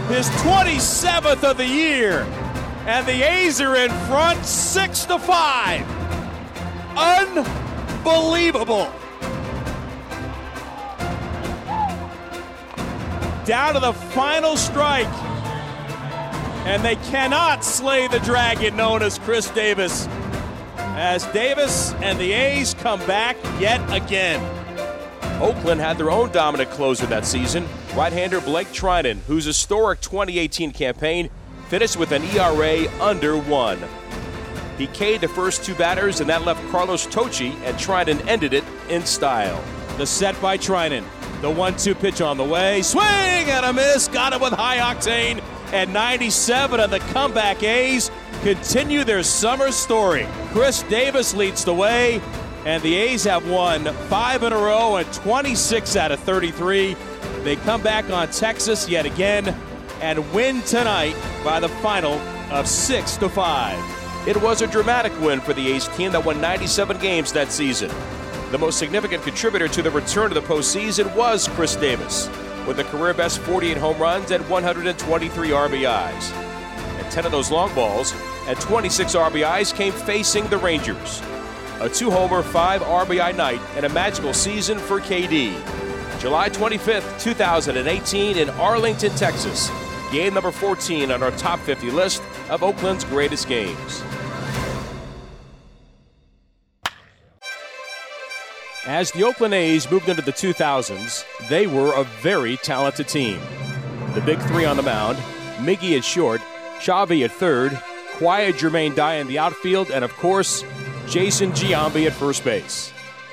His 0.06 0.28
27th 0.28 1.42
of 1.42 1.56
the 1.56 1.66
year. 1.66 2.20
And 2.86 3.04
the 3.04 3.20
A's 3.28 3.60
are 3.60 3.74
in 3.74 3.90
front 4.06 4.44
6 4.44 5.06
to 5.06 5.18
5. 5.18 5.93
Unbelievable. 6.96 8.90
Down 13.44 13.74
to 13.74 13.80
the 13.80 13.92
final 13.92 14.56
strike. 14.56 15.06
And 16.66 16.82
they 16.82 16.96
cannot 16.96 17.62
slay 17.64 18.08
the 18.08 18.20
dragon 18.20 18.76
known 18.76 19.02
as 19.02 19.18
Khris 19.18 19.50
Davis. 19.50 20.08
As 20.96 21.26
Davis 21.26 21.92
and 21.94 22.18
the 22.18 22.32
A's 22.32 22.72
come 22.74 23.00
back 23.06 23.36
yet 23.60 23.82
again. 23.92 24.40
Oakland 25.42 25.80
had 25.80 25.98
their 25.98 26.10
own 26.10 26.30
dominant 26.30 26.70
closer 26.70 27.06
that 27.06 27.26
season, 27.26 27.66
right-hander 27.94 28.40
Blake 28.40 28.68
Treinen, 28.68 29.18
whose 29.26 29.44
historic 29.44 30.00
2018 30.00 30.70
campaign 30.70 31.28
finished 31.68 31.96
with 31.96 32.12
an 32.12 32.22
ERA 32.22 32.88
under 33.02 33.36
one. 33.36 33.78
He 34.78 34.86
K'd 34.88 35.20
the 35.20 35.28
first 35.28 35.64
two 35.64 35.74
batters, 35.74 36.20
and 36.20 36.28
that 36.28 36.44
left 36.44 36.60
Carlos 36.70 37.06
Tocci, 37.06 37.54
and 37.64 37.76
Treinen 37.76 38.26
ended 38.26 38.52
it 38.54 38.64
in 38.88 39.04
style. 39.04 39.62
The 39.98 40.06
set 40.06 40.40
by 40.42 40.58
Treinen. 40.58 41.04
The 41.40 41.50
one-two 41.50 41.94
pitch 41.94 42.20
on 42.20 42.36
the 42.36 42.44
way. 42.44 42.82
Swing 42.82 43.04
and 43.04 43.64
a 43.66 43.72
miss. 43.72 44.08
Got 44.08 44.32
it 44.32 44.40
with 44.40 44.52
high 44.52 44.78
octane. 44.78 45.42
At 45.72 45.88
97 45.88 46.80
of 46.80 46.90
the 46.90 47.00
comeback 47.00 47.62
A's 47.62 48.10
continue 48.42 49.04
their 49.04 49.22
summer 49.22 49.70
story. 49.70 50.26
Khris 50.52 50.82
Davis 50.88 51.34
leads 51.34 51.64
the 51.64 51.74
way, 51.74 52.20
and 52.64 52.82
the 52.82 52.94
A's 52.94 53.24
have 53.24 53.48
won 53.48 53.84
five 54.08 54.42
in 54.42 54.52
a 54.52 54.56
row 54.56 54.96
and 54.96 55.12
26 55.12 55.96
out 55.96 56.12
of 56.12 56.20
33. 56.20 56.96
They 57.42 57.56
come 57.56 57.82
back 57.82 58.08
on 58.10 58.28
Texas 58.28 58.88
yet 58.88 59.06
again 59.06 59.54
and 60.00 60.32
win 60.32 60.62
tonight 60.62 61.16
by 61.44 61.60
the 61.60 61.68
final 61.68 62.14
of 62.50 62.66
six 62.66 63.16
to 63.18 63.28
five. 63.28 64.03
It 64.26 64.40
was 64.40 64.62
a 64.62 64.66
dramatic 64.66 65.12
win 65.20 65.42
for 65.42 65.52
the 65.52 65.70
A's 65.72 65.86
team 65.88 66.10
that 66.12 66.24
won 66.24 66.40
97 66.40 66.98
games 66.98 67.30
that 67.34 67.52
season. 67.52 67.90
The 68.52 68.56
most 68.56 68.78
significant 68.78 69.22
contributor 69.22 69.68
to 69.68 69.82
the 69.82 69.90
return 69.90 70.30
to 70.30 70.34
the 70.34 70.40
postseason 70.40 71.14
was 71.14 71.46
Khris 71.48 71.76
Davis, 71.76 72.30
with 72.66 72.78
a 72.78 72.84
career 72.84 73.12
best 73.12 73.40
48 73.40 73.76
home 73.76 73.98
runs 73.98 74.30
and 74.30 74.48
123 74.48 75.48
RBIs. 75.50 76.32
And 76.32 77.12
10 77.12 77.26
of 77.26 77.32
those 77.32 77.50
long 77.50 77.74
balls 77.74 78.14
and 78.46 78.58
26 78.58 79.14
RBIs 79.14 79.74
came 79.74 79.92
facing 79.92 80.46
the 80.46 80.56
Rangers. 80.56 81.20
A 81.80 81.88
two 81.90 82.10
homer, 82.10 82.42
five 82.42 82.80
RBI 82.80 83.36
night, 83.36 83.60
and 83.76 83.84
a 83.84 83.90
magical 83.90 84.32
season 84.32 84.78
for 84.78 85.00
KD. 85.00 85.52
July 86.18 86.48
25th, 86.48 87.20
2018, 87.20 88.38
in 88.38 88.48
Arlington, 88.48 89.12
Texas. 89.16 89.70
Game 90.10 90.32
number 90.32 90.50
14 90.50 91.10
on 91.10 91.22
our 91.22 91.32
top 91.32 91.60
50 91.60 91.90
list 91.90 92.22
of 92.48 92.62
Oakland's 92.62 93.04
greatest 93.04 93.48
games. 93.48 94.02
As 98.86 99.10
the 99.12 99.24
Oakland 99.24 99.54
A's 99.54 99.90
moved 99.90 100.10
into 100.10 100.20
the 100.20 100.30
2000s, 100.30 101.24
they 101.48 101.66
were 101.66 101.94
a 101.94 102.04
very 102.04 102.58
talented 102.58 103.08
team. 103.08 103.40
The 104.12 104.20
big 104.20 104.38
three 104.42 104.66
on 104.66 104.76
the 104.76 104.82
mound 104.82 105.16
Miggy 105.56 105.96
at 105.96 106.04
short, 106.04 106.42
Chavy 106.80 107.24
at 107.24 107.32
third, 107.32 107.80
Quiet 108.16 108.56
Jermaine 108.56 108.94
Dye 108.94 109.14
in 109.14 109.26
the 109.26 109.38
outfield, 109.38 109.90
and 109.90 110.04
of 110.04 110.12
course, 110.16 110.64
Jason 111.08 111.52
Giambi 111.52 112.06
at 112.06 112.12
first 112.12 112.44
base. 112.44 112.92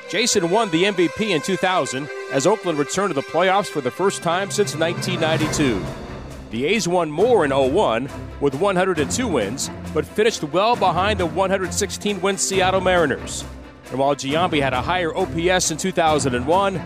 Jason 0.10 0.50
won 0.50 0.72
the 0.72 0.86
MVP 0.86 1.32
in 1.32 1.42
2000 1.42 2.08
as 2.32 2.48
Oakland 2.48 2.80
returned 2.80 3.10
to 3.10 3.14
the 3.14 3.28
playoffs 3.28 3.68
for 3.68 3.82
the 3.82 3.92
first 3.92 4.24
time 4.24 4.52
since 4.52 4.74
1992. 4.76 5.84
The 6.52 6.66
A's 6.66 6.88
won 6.88 7.12
more 7.12 7.44
in 7.44 7.52
01 7.52 8.10
with 8.40 8.56
102 8.56 9.28
wins, 9.28 9.70
but 9.94 10.06
finished 10.06 10.44
well 10.46 10.78
behind 10.78 11.20
the 11.20 11.26
116 11.26 12.22
win 12.22 12.38
Seattle 12.38 12.80
Mariners. 12.80 13.44
And 13.92 14.00
while 14.00 14.16
Giambi 14.16 14.62
had 14.62 14.74
a 14.74 14.82
higher 14.82 15.16
OPS 15.16 15.70
in 15.70 15.78
2001, 15.78 16.82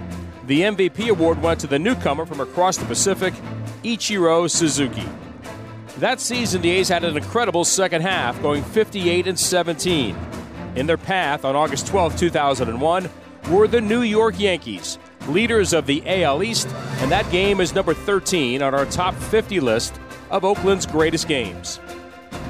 the 0.47 0.61
MVP 0.61 1.09
award 1.09 1.41
went 1.41 1.59
to 1.61 1.67
the 1.67 1.79
newcomer 1.79 2.25
from 2.25 2.39
across 2.39 2.77
the 2.77 2.85
Pacific, 2.85 3.33
Ichiro 3.83 4.49
Suzuki. 4.49 5.07
That 5.99 6.19
season, 6.19 6.61
the 6.61 6.71
A's 6.71 6.89
had 6.89 7.03
an 7.03 7.15
incredible 7.15 7.63
second 7.63 8.01
half, 8.01 8.41
going 8.41 8.63
58 8.63 9.27
and 9.27 9.39
17. 9.39 10.17
In 10.75 10.87
their 10.87 10.97
path 10.97 11.45
on 11.45 11.55
August 11.55 11.87
12, 11.87 12.17
2001, 12.17 13.09
were 13.49 13.67
the 13.67 13.79
New 13.79 14.01
York 14.01 14.39
Yankees, 14.39 14.97
leaders 15.27 15.73
of 15.73 15.85
the 15.85 16.03
AL 16.05 16.43
East, 16.43 16.67
and 16.97 17.11
that 17.11 17.29
game 17.31 17.61
is 17.61 17.73
number 17.73 17.93
13 17.93 18.61
on 18.61 18.73
our 18.73 18.85
top 18.85 19.13
50 19.13 19.59
list 19.59 19.99
of 20.31 20.43
Oakland's 20.43 20.85
greatest 20.85 21.27
games. 21.27 21.79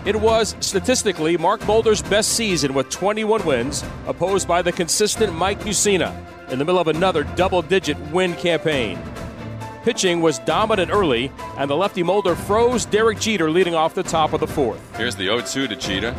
It 0.06 0.16
was 0.16 0.56
statistically 0.60 1.36
Mark 1.36 1.66
Mulder's 1.66 2.04
best 2.04 2.34
season 2.34 2.76
with 2.76 2.92
21 2.92 3.44
wins, 3.44 3.84
opposed 4.06 4.48
by 4.48 4.62
the 4.62 4.72
consistent 4.72 5.34
Mike 5.34 5.62
Mussina 5.62 6.16
in 6.52 6.60
the 6.60 6.66
middle 6.66 6.80
of 6.80 6.88
another 6.88 7.24
double 7.24 7.64
digit 7.64 7.98
win 8.12 8.36
campaign. 8.36 9.00
Pitching 9.84 10.22
was 10.22 10.38
dominant 10.40 10.92
early, 10.92 11.32
and 11.58 11.68
the 11.68 11.76
lefty 11.76 12.04
Mulder 12.04 12.36
froze 12.36 12.86
Derek 12.86 13.20
Jeter 13.20 13.50
leading 13.50 13.74
off 13.74 13.96
the 13.96 14.04
top 14.04 14.34
of 14.34 14.40
the 14.40 14.48
fourth. 14.48 14.80
Here's 14.96 15.16
the 15.16 15.26
0 15.26 15.42
2 15.42 15.68
to 15.70 15.76
Jeter. 15.76 16.16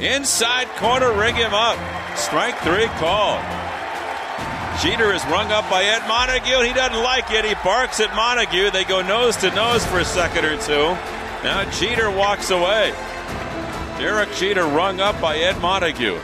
Inside 0.00 0.68
corner, 0.76 1.12
ring 1.12 1.34
him 1.34 1.52
up. 1.52 1.76
Strike 2.16 2.56
three 2.60 2.86
call. 2.96 3.38
Jeter 4.80 5.12
is 5.12 5.22
rung 5.26 5.52
up 5.52 5.68
by 5.68 5.84
Ed 5.84 6.06
Montague. 6.08 6.62
He 6.62 6.72
doesn't 6.72 7.02
like 7.02 7.30
it. 7.30 7.44
He 7.44 7.54
barks 7.62 8.00
at 8.00 8.14
Montague. 8.14 8.70
They 8.70 8.84
go 8.84 9.02
nose 9.02 9.36
to 9.38 9.50
nose 9.54 9.84
for 9.84 9.98
a 9.98 10.04
second 10.04 10.46
or 10.46 10.56
two. 10.62 10.96
Now 11.44 11.68
Jeter 11.72 12.10
walks 12.10 12.50
away. 12.50 12.94
Derek 13.98 14.30
Jeter 14.38 14.62
rung 14.62 15.00
up 15.00 15.20
by 15.20 15.38
Ed 15.38 15.58
Montague 15.58 16.22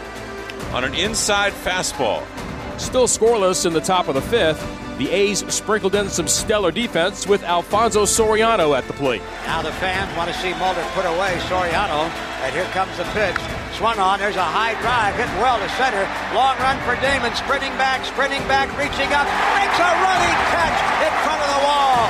on 0.70 0.84
an 0.84 0.94
inside 0.94 1.52
fastball. 1.52 2.22
Still 2.78 3.10
scoreless 3.10 3.66
in 3.66 3.72
the 3.72 3.82
top 3.82 4.06
of 4.06 4.14
the 4.14 4.22
fifth. 4.22 4.62
The 4.98 5.10
A's 5.10 5.42
sprinkled 5.52 5.98
in 5.98 6.08
some 6.08 6.30
stellar 6.30 6.70
defense 6.70 7.26
with 7.26 7.42
Alfonso 7.42 8.06
Soriano 8.06 8.78
at 8.78 8.86
the 8.86 8.94
plate. 8.94 9.22
Now 9.50 9.60
the 9.60 9.74
fans 9.82 10.06
want 10.16 10.30
to 10.30 10.38
see 10.38 10.54
Mulder 10.54 10.86
put 10.94 11.02
away 11.02 11.34
Soriano. 11.50 12.06
And 12.46 12.54
here 12.54 12.70
comes 12.70 12.94
the 12.94 13.10
pitch. 13.10 13.34
Swung 13.74 13.98
on. 13.98 14.22
There's 14.22 14.38
a 14.38 14.46
high 14.46 14.78
drive. 14.78 15.18
Hitting 15.18 15.34
well 15.42 15.58
to 15.58 15.66
center. 15.74 16.06
Long 16.30 16.54
run 16.62 16.78
for 16.86 16.94
Damon. 17.02 17.34
Sprinting 17.34 17.74
back, 17.74 18.06
sprinting 18.06 18.46
back, 18.46 18.70
reaching 18.78 19.10
up. 19.10 19.26
Makes 19.58 19.78
a 19.82 19.90
running 19.98 20.38
catch 20.54 20.78
in 21.02 21.12
front 21.26 21.42
of 21.42 21.50
the 21.50 21.62
wall. 21.66 22.06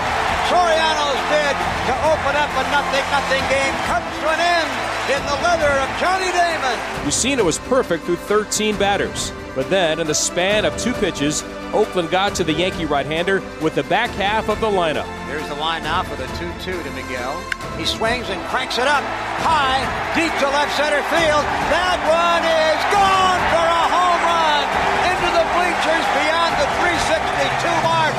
Soriano's 0.53 1.23
bid 1.33 1.57
to 1.89 1.95
open 2.13 2.37
up 2.37 2.53
a 2.53 2.65
nothing 2.69 3.07
nothing 3.09 3.45
game 3.49 3.73
comes 3.89 4.13
to 4.21 4.29
an 4.29 4.45
end 4.45 4.94
in 5.11 5.21
the 5.27 5.37
leather 5.45 5.69
of 5.69 5.89
Johnny 6.01 6.33
Damon. 6.33 7.45
Was 7.45 7.59
perfect 7.69 8.05
through 8.05 8.17
13 8.17 8.77
batters. 8.79 9.33
But 9.55 9.69
then, 9.69 10.01
in 10.01 10.07
the 10.07 10.15
span 10.15 10.65
of 10.65 10.75
two 10.79 10.93
pitches, 10.95 11.45
Oakland 11.73 12.11
got 12.11 12.35
to 12.37 12.45
the 12.45 12.53
Yankee 12.53 12.87
right-hander 12.87 13.43
with 13.61 13.75
the 13.75 13.85
back 13.85 14.11
half 14.17 14.49
of 14.49 14.59
the 14.61 14.67
lineup. 14.67 15.07
Here's 15.29 15.47
the 15.47 15.55
line 15.61 15.85
now 15.85 16.03
for 16.03 16.17
the 16.17 16.27
2-2 16.41 16.83
to 16.83 16.91
Miguel. 16.97 17.39
He 17.77 17.85
swings 17.85 18.31
and 18.31 18.41
cranks 18.49 18.79
it 18.79 18.89
up 18.89 19.05
high, 19.45 19.85
deep 20.17 20.33
to 20.41 20.49
left 20.49 20.73
center 20.75 21.05
field. 21.13 21.45
That 21.69 22.01
one 22.09 22.43
is 22.43 22.81
gone 22.91 23.41
for 23.53 23.67
a 23.67 23.85
home 23.93 24.23
run 24.25 24.65
into 25.07 25.29
the 25.37 25.45
bleachers 25.55 26.07
beyond 26.17 26.53
the 26.59 26.67
362 26.81 27.71
mark. 27.85 28.15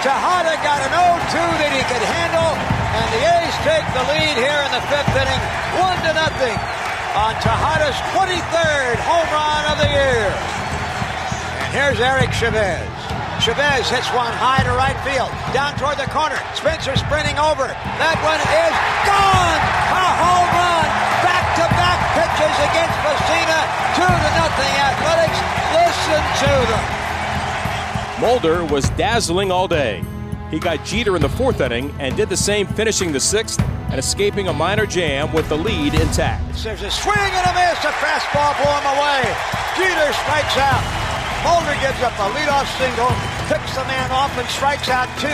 Tejada 0.00 0.54
got 0.62 0.80
an 0.84 0.92
0-2 0.94 1.36
that 1.58 1.72
he 1.72 1.82
could 1.88 2.04
handle, 2.04 2.52
and 2.96 3.08
the 3.12 3.33
take 3.64 3.88
the 3.96 4.04
lead 4.12 4.36
here 4.36 4.60
in 4.60 4.72
the 4.76 4.84
fifth 4.92 5.16
inning, 5.16 5.42
one 5.80 5.96
to 6.04 6.12
nothing 6.12 6.52
on 7.16 7.32
Tejada's 7.40 7.96
23rd 8.12 9.00
home 9.00 9.28
run 9.32 9.64
of 9.72 9.80
the 9.80 9.88
year. 9.88 10.28
And 11.64 11.72
here's 11.72 11.96
Eric 11.96 12.28
Chavez. 12.36 12.84
Chavez 13.40 13.88
hits 13.88 14.12
one 14.12 14.36
high 14.36 14.60
to 14.68 14.74
right 14.76 15.00
field, 15.00 15.32
down 15.56 15.72
toward 15.80 15.96
the 15.96 16.04
corner. 16.12 16.36
Spencer 16.52 16.92
sprinting 16.92 17.40
over. 17.40 17.64
That 17.96 18.20
one 18.20 18.36
is 18.36 18.74
gone. 19.08 19.60
A 19.96 20.06
home 20.12 20.50
run. 20.60 20.88
Back-to-back 21.24 22.00
pitches 22.20 22.56
against 22.68 22.96
Mussina. 23.00 23.60
Two 23.96 24.12
to 24.12 24.30
nothing. 24.44 24.72
Athletics. 24.76 25.40
Listen 25.72 26.22
to 26.44 26.52
them. 26.68 26.84
Mulder 28.20 28.60
was 28.68 28.92
dazzling 29.00 29.50
all 29.50 29.68
day. 29.68 30.04
He 30.54 30.60
got 30.60 30.84
Jeter 30.84 31.16
in 31.16 31.22
the 31.22 31.28
fourth 31.28 31.60
inning 31.60 31.92
and 31.98 32.16
did 32.16 32.28
the 32.28 32.36
same, 32.36 32.68
finishing 32.68 33.10
the 33.10 33.18
sixth 33.18 33.58
and 33.90 33.98
escaping 33.98 34.46
a 34.46 34.52
minor 34.52 34.86
jam 34.86 35.32
with 35.32 35.48
the 35.48 35.58
lead 35.58 35.94
intact. 35.94 36.46
There's 36.62 36.80
a 36.80 36.92
swing 36.92 37.18
and 37.18 37.46
a 37.50 37.54
miss. 37.58 37.82
A 37.82 37.90
fastball 37.98 38.54
him 38.54 38.86
away. 38.94 39.26
Jeter 39.74 40.12
strikes 40.14 40.56
out. 40.56 40.78
Mulder 41.42 41.74
gives 41.82 42.00
up 42.06 42.14
a 42.22 42.30
leadoff 42.38 42.70
single, 42.78 43.10
picks 43.50 43.74
the 43.74 43.82
man 43.90 44.12
off 44.12 44.30
and 44.38 44.46
strikes 44.46 44.88
out 44.88 45.08
two. 45.18 45.26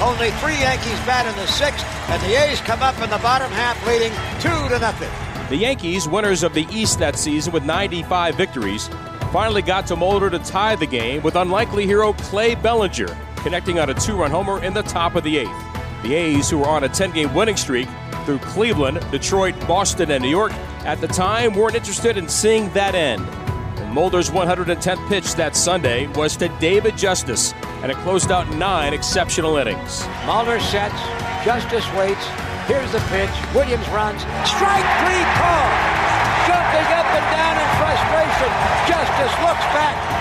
Only 0.00 0.30
three 0.38 0.54
Yankees 0.62 1.00
bat 1.04 1.26
in 1.26 1.34
the 1.34 1.48
sixth, 1.48 1.84
and 2.08 2.22
the 2.22 2.40
A's 2.40 2.60
come 2.60 2.80
up 2.80 2.94
in 3.02 3.10
the 3.10 3.18
bottom 3.18 3.50
half 3.50 3.84
leading 3.84 4.12
two 4.38 4.68
to 4.72 4.78
nothing. 4.78 5.10
The 5.48 5.56
Yankees, 5.56 6.06
winners 6.06 6.44
of 6.44 6.54
the 6.54 6.68
East 6.70 7.00
that 7.00 7.16
season 7.16 7.52
with 7.52 7.64
95 7.64 8.36
victories, 8.36 8.88
finally 9.32 9.60
got 9.60 9.88
to 9.88 9.96
Mulder 9.96 10.30
to 10.30 10.38
tie 10.38 10.76
the 10.76 10.86
game 10.86 11.20
with 11.24 11.34
unlikely 11.34 11.84
hero 11.84 12.12
Clay 12.12 12.54
Bellinger 12.54 13.16
connecting 13.48 13.78
on 13.78 13.88
a 13.88 13.94
two-run 13.94 14.30
homer 14.30 14.62
in 14.62 14.74
the 14.74 14.82
top 14.82 15.14
of 15.14 15.24
the 15.24 15.38
eighth. 15.38 16.02
The 16.02 16.12
A's, 16.12 16.50
who 16.50 16.58
were 16.58 16.68
on 16.68 16.84
a 16.84 16.88
10-game 16.88 17.32
winning 17.32 17.56
streak 17.56 17.88
through 18.26 18.40
Cleveland, 18.40 19.00
Detroit, 19.10 19.58
Boston, 19.66 20.10
and 20.10 20.22
New 20.22 20.28
York, 20.28 20.52
at 20.84 21.00
the 21.00 21.08
time 21.08 21.54
weren't 21.54 21.74
interested 21.74 22.18
in 22.18 22.28
seeing 22.28 22.68
that 22.74 22.94
end. 22.94 23.26
And 23.80 23.90
Mulder's 23.90 24.28
110th 24.28 25.08
pitch 25.08 25.32
that 25.36 25.56
Sunday 25.56 26.08
was 26.08 26.36
to 26.36 26.48
David 26.60 26.98
Justice, 26.98 27.54
and 27.80 27.90
it 27.90 27.96
closed 28.04 28.30
out 28.30 28.46
nine 28.56 28.92
exceptional 28.92 29.56
innings. 29.56 30.06
Mulder 30.26 30.60
sets, 30.60 31.00
Justice 31.42 31.88
waits. 31.96 32.26
Here's 32.68 32.92
the 32.92 33.00
pitch. 33.08 33.32
Williams 33.54 33.88
runs. 33.88 34.20
Strike 34.44 34.88
three 35.00 35.24
call. 35.40 35.68
Jumping 36.44 36.88
up 37.00 37.08
and 37.16 37.26
down 37.32 37.56
in 37.56 37.68
frustration. 37.80 38.52
Justice 38.92 39.34
looks 39.40 39.64
back 39.72 40.17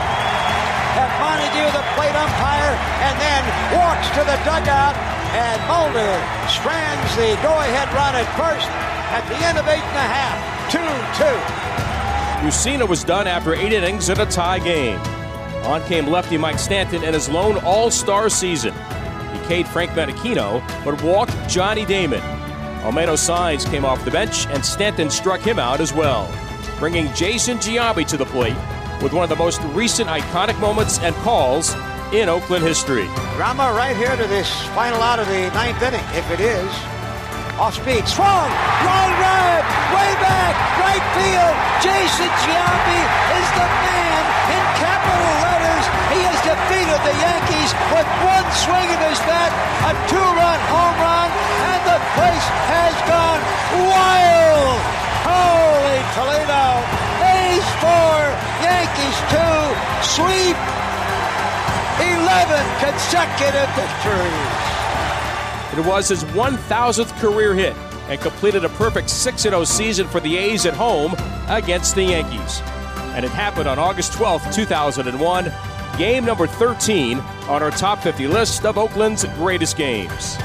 at 0.98 1.12
Montague, 1.22 1.70
the 1.78 1.86
plate 1.94 2.18
umpire, 2.18 2.74
and 3.06 3.16
then 3.22 3.42
walks 3.78 4.10
to 4.18 4.22
the 4.26 4.38
dugout. 4.42 4.98
And 5.38 5.62
Mulder 5.70 6.14
strands 6.50 7.10
the 7.16 7.38
go-ahead 7.46 7.88
run 7.94 8.16
at 8.18 8.26
first 8.34 8.68
at 9.14 9.22
the 9.30 9.38
end 9.46 9.58
of 9.58 9.68
eight 9.68 9.84
and 9.84 9.98
a 9.98 10.10
half. 10.10 10.38
2-2. 10.74 11.68
Mussina 12.46 12.88
was 12.88 13.04
done 13.04 13.28
after 13.28 13.54
eight 13.54 13.74
innings 13.74 14.10
in 14.10 14.20
a 14.20 14.26
tie 14.26 14.60
game. 14.60 15.00
On 15.66 15.84
came 15.84 16.08
lefty 16.08 16.38
Mike 16.38 16.60
Stanton 16.60 17.04
in 17.04 17.14
his 17.14 17.30
lone 17.30 17.58
All-Star 17.64 18.30
season. 18.30 18.74
He 19.34 19.40
K'd 19.48 19.68
Frank 19.68 19.92
Menechino, 19.92 20.64
but 20.84 21.02
walked 21.04 21.36
Johnny 21.48 21.86
Damon. 21.86 22.22
Olmedo 22.82 23.18
Saenz 23.18 23.70
came 23.70 23.86
off 23.86 24.04
the 24.06 24.12
bench, 24.12 24.48
and 24.48 24.64
Stanton 24.64 25.10
struck 25.10 25.42
him 25.42 25.60
out 25.60 25.82
as 25.82 25.94
well, 25.94 26.32
bringing 26.80 27.14
Jason 27.14 27.58
Giambi 27.58 28.06
to 28.08 28.18
the 28.18 28.26
plate 28.26 28.56
with 29.02 29.14
one 29.14 29.24
of 29.24 29.30
the 29.30 29.36
most 29.36 29.62
recent 29.74 30.10
iconic 30.10 30.60
moments 30.60 31.00
and 31.00 31.16
calls 31.18 31.74
in 32.14 32.30
Oakland 32.30 32.64
history. 32.64 33.06
Drama 33.36 33.74
right 33.76 33.96
here 33.96 34.16
to 34.16 34.28
this 34.28 34.50
final 34.74 35.02
out 35.02 35.20
of 35.20 35.28
the 35.28 35.50
ninth 35.54 35.82
inning, 35.82 36.06
if 36.16 36.30
it 36.32 36.40
is. 36.40 36.72
Off 37.58 37.74
speed, 37.74 38.06
swung, 38.06 38.50
line 38.86 39.14
drive, 39.18 39.66
way 39.90 40.12
back, 40.22 40.54
right 40.78 41.06
field. 41.18 41.56
Jason 41.82 42.30
Giambi 42.46 43.02
is 43.34 43.48
the 43.58 43.66
man 43.66 44.24
in 44.54 44.64
capital 44.78 45.34
letters. 45.42 45.86
He 46.14 46.22
has 46.22 46.38
defeated 46.46 47.00
the 47.02 47.16
Yankees 47.18 47.72
with 47.92 48.08
one 48.22 48.48
swing 48.54 48.90
of 48.94 49.02
his 49.10 49.18
bat, 49.26 49.50
a 49.90 49.92
two-run 50.06 50.60
home 50.70 50.98
run, 51.02 51.30
and 51.74 51.82
the 51.90 52.00
place 52.14 52.48
has 52.70 52.94
gone 53.10 53.42
wild. 53.90 54.78
Holy 55.26 56.00
Toledo! 56.14 56.66
A's 57.26 57.68
four, 57.82 58.17
Yankees 58.68 59.20
two, 59.32 59.64
sweep. 60.04 60.58
11 61.98 62.60
consecutive 62.84 63.70
victories. 63.74 64.78
It 65.74 65.86
was 65.86 66.10
his 66.10 66.24
1,000th 66.26 67.18
career 67.20 67.56
hit 67.56 67.76
and 68.10 68.20
completed 68.20 68.66
a 68.66 68.70
perfect 68.70 69.10
6 69.10 69.42
0 69.42 69.64
season 69.64 70.08
for 70.08 70.20
the 70.20 70.38
A's 70.38 70.66
at 70.66 70.74
home 70.74 71.16
against 71.48 71.96
the 71.96 72.04
Yankees. 72.04 72.62
And 73.16 73.26
it 73.26 73.32
happened 73.32 73.68
on 73.68 73.80
August 73.80 74.14
12, 74.14 74.54
2001, 74.54 75.52
game 75.98 76.26
number 76.26 76.46
13 76.48 77.20
on 77.20 77.64
our 77.64 77.72
top 77.72 78.04
50 78.04 78.28
list 78.28 78.66
of 78.66 78.78
Oakland's 78.78 79.26
greatest 79.36 79.78
games. 79.78 80.38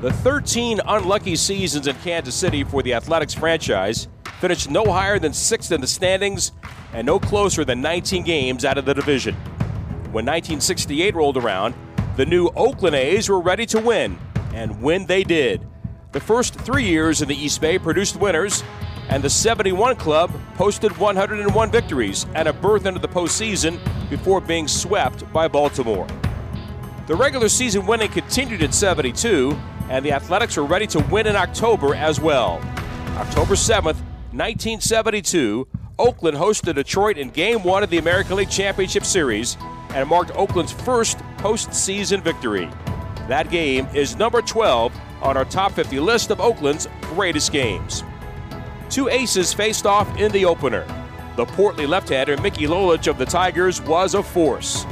The 0.00 0.10
13 0.10 0.80
unlucky 0.86 1.36
seasons 1.36 1.86
in 1.86 1.94
Kansas 1.96 2.34
City 2.34 2.64
for 2.64 2.82
the 2.82 2.94
Athletics 2.94 3.34
franchise 3.34 4.08
finished 4.40 4.70
no 4.70 4.90
higher 4.90 5.18
than 5.18 5.34
sixth 5.34 5.72
in 5.72 5.82
the 5.82 5.86
standings 5.86 6.52
and 6.94 7.06
no 7.06 7.20
closer 7.20 7.66
than 7.66 7.82
19 7.82 8.24
games 8.24 8.64
out 8.64 8.78
of 8.78 8.86
the 8.86 8.94
division. 8.94 9.34
When 10.04 10.24
1968 10.24 11.14
rolled 11.14 11.36
around, 11.36 11.74
the 12.16 12.24
new 12.24 12.48
Oakland 12.56 12.96
A's 12.96 13.28
were 13.28 13.42
ready 13.42 13.66
to 13.66 13.78
win, 13.78 14.18
and 14.54 14.80
win 14.80 15.04
they 15.04 15.22
did. 15.22 15.66
The 16.12 16.20
first 16.20 16.54
three 16.54 16.84
years 16.84 17.20
in 17.20 17.28
the 17.28 17.36
East 17.36 17.60
Bay 17.60 17.78
produced 17.78 18.16
winners, 18.16 18.64
and 19.10 19.22
the 19.22 19.28
71 19.28 19.96
club 19.96 20.32
posted 20.54 20.96
101 20.96 21.70
victories 21.70 22.24
and 22.34 22.48
a 22.48 22.54
berth 22.54 22.86
into 22.86 23.00
the 23.00 23.08
postseason 23.08 23.78
before 24.08 24.40
being 24.40 24.66
swept 24.66 25.30
by 25.30 25.46
Baltimore. 25.46 26.06
The 27.06 27.16
regular 27.16 27.50
season 27.50 27.84
winning 27.84 28.08
continued 28.08 28.62
in 28.62 28.72
72, 28.72 29.54
and 29.90 30.04
the 30.04 30.12
Athletics 30.12 30.56
were 30.56 30.64
ready 30.64 30.86
to 30.86 31.00
win 31.10 31.26
in 31.26 31.36
October 31.36 31.94
as 31.94 32.20
well. 32.20 32.62
October 33.16 33.54
7th, 33.54 33.98
1972, 34.32 35.66
Oakland 35.98 36.36
hosted 36.36 36.76
Detroit 36.76 37.18
in 37.18 37.28
Game 37.30 37.64
1 37.64 37.82
of 37.82 37.90
the 37.90 37.98
American 37.98 38.36
League 38.36 38.48
Championship 38.48 39.04
Series 39.04 39.56
and 39.90 40.08
marked 40.08 40.30
Oakland's 40.36 40.72
first 40.72 41.18
postseason 41.38 42.22
victory. 42.22 42.70
That 43.28 43.50
game 43.50 43.88
is 43.92 44.16
number 44.16 44.40
12 44.40 44.92
on 45.22 45.36
our 45.36 45.44
top 45.44 45.72
50 45.72 45.98
list 45.98 46.30
of 46.30 46.40
Oakland's 46.40 46.88
greatest 47.02 47.50
games. 47.52 48.04
Two 48.88 49.08
aces 49.08 49.52
faced 49.52 49.86
off 49.86 50.08
in 50.18 50.30
the 50.30 50.44
opener. 50.44 50.86
The 51.36 51.46
portly 51.46 51.86
left-hander 51.86 52.36
Mickey 52.38 52.66
Lolich 52.66 53.08
of 53.08 53.18
the 53.18 53.26
Tigers 53.26 53.80
was 53.82 54.14
a 54.14 54.22
force. 54.22 54.84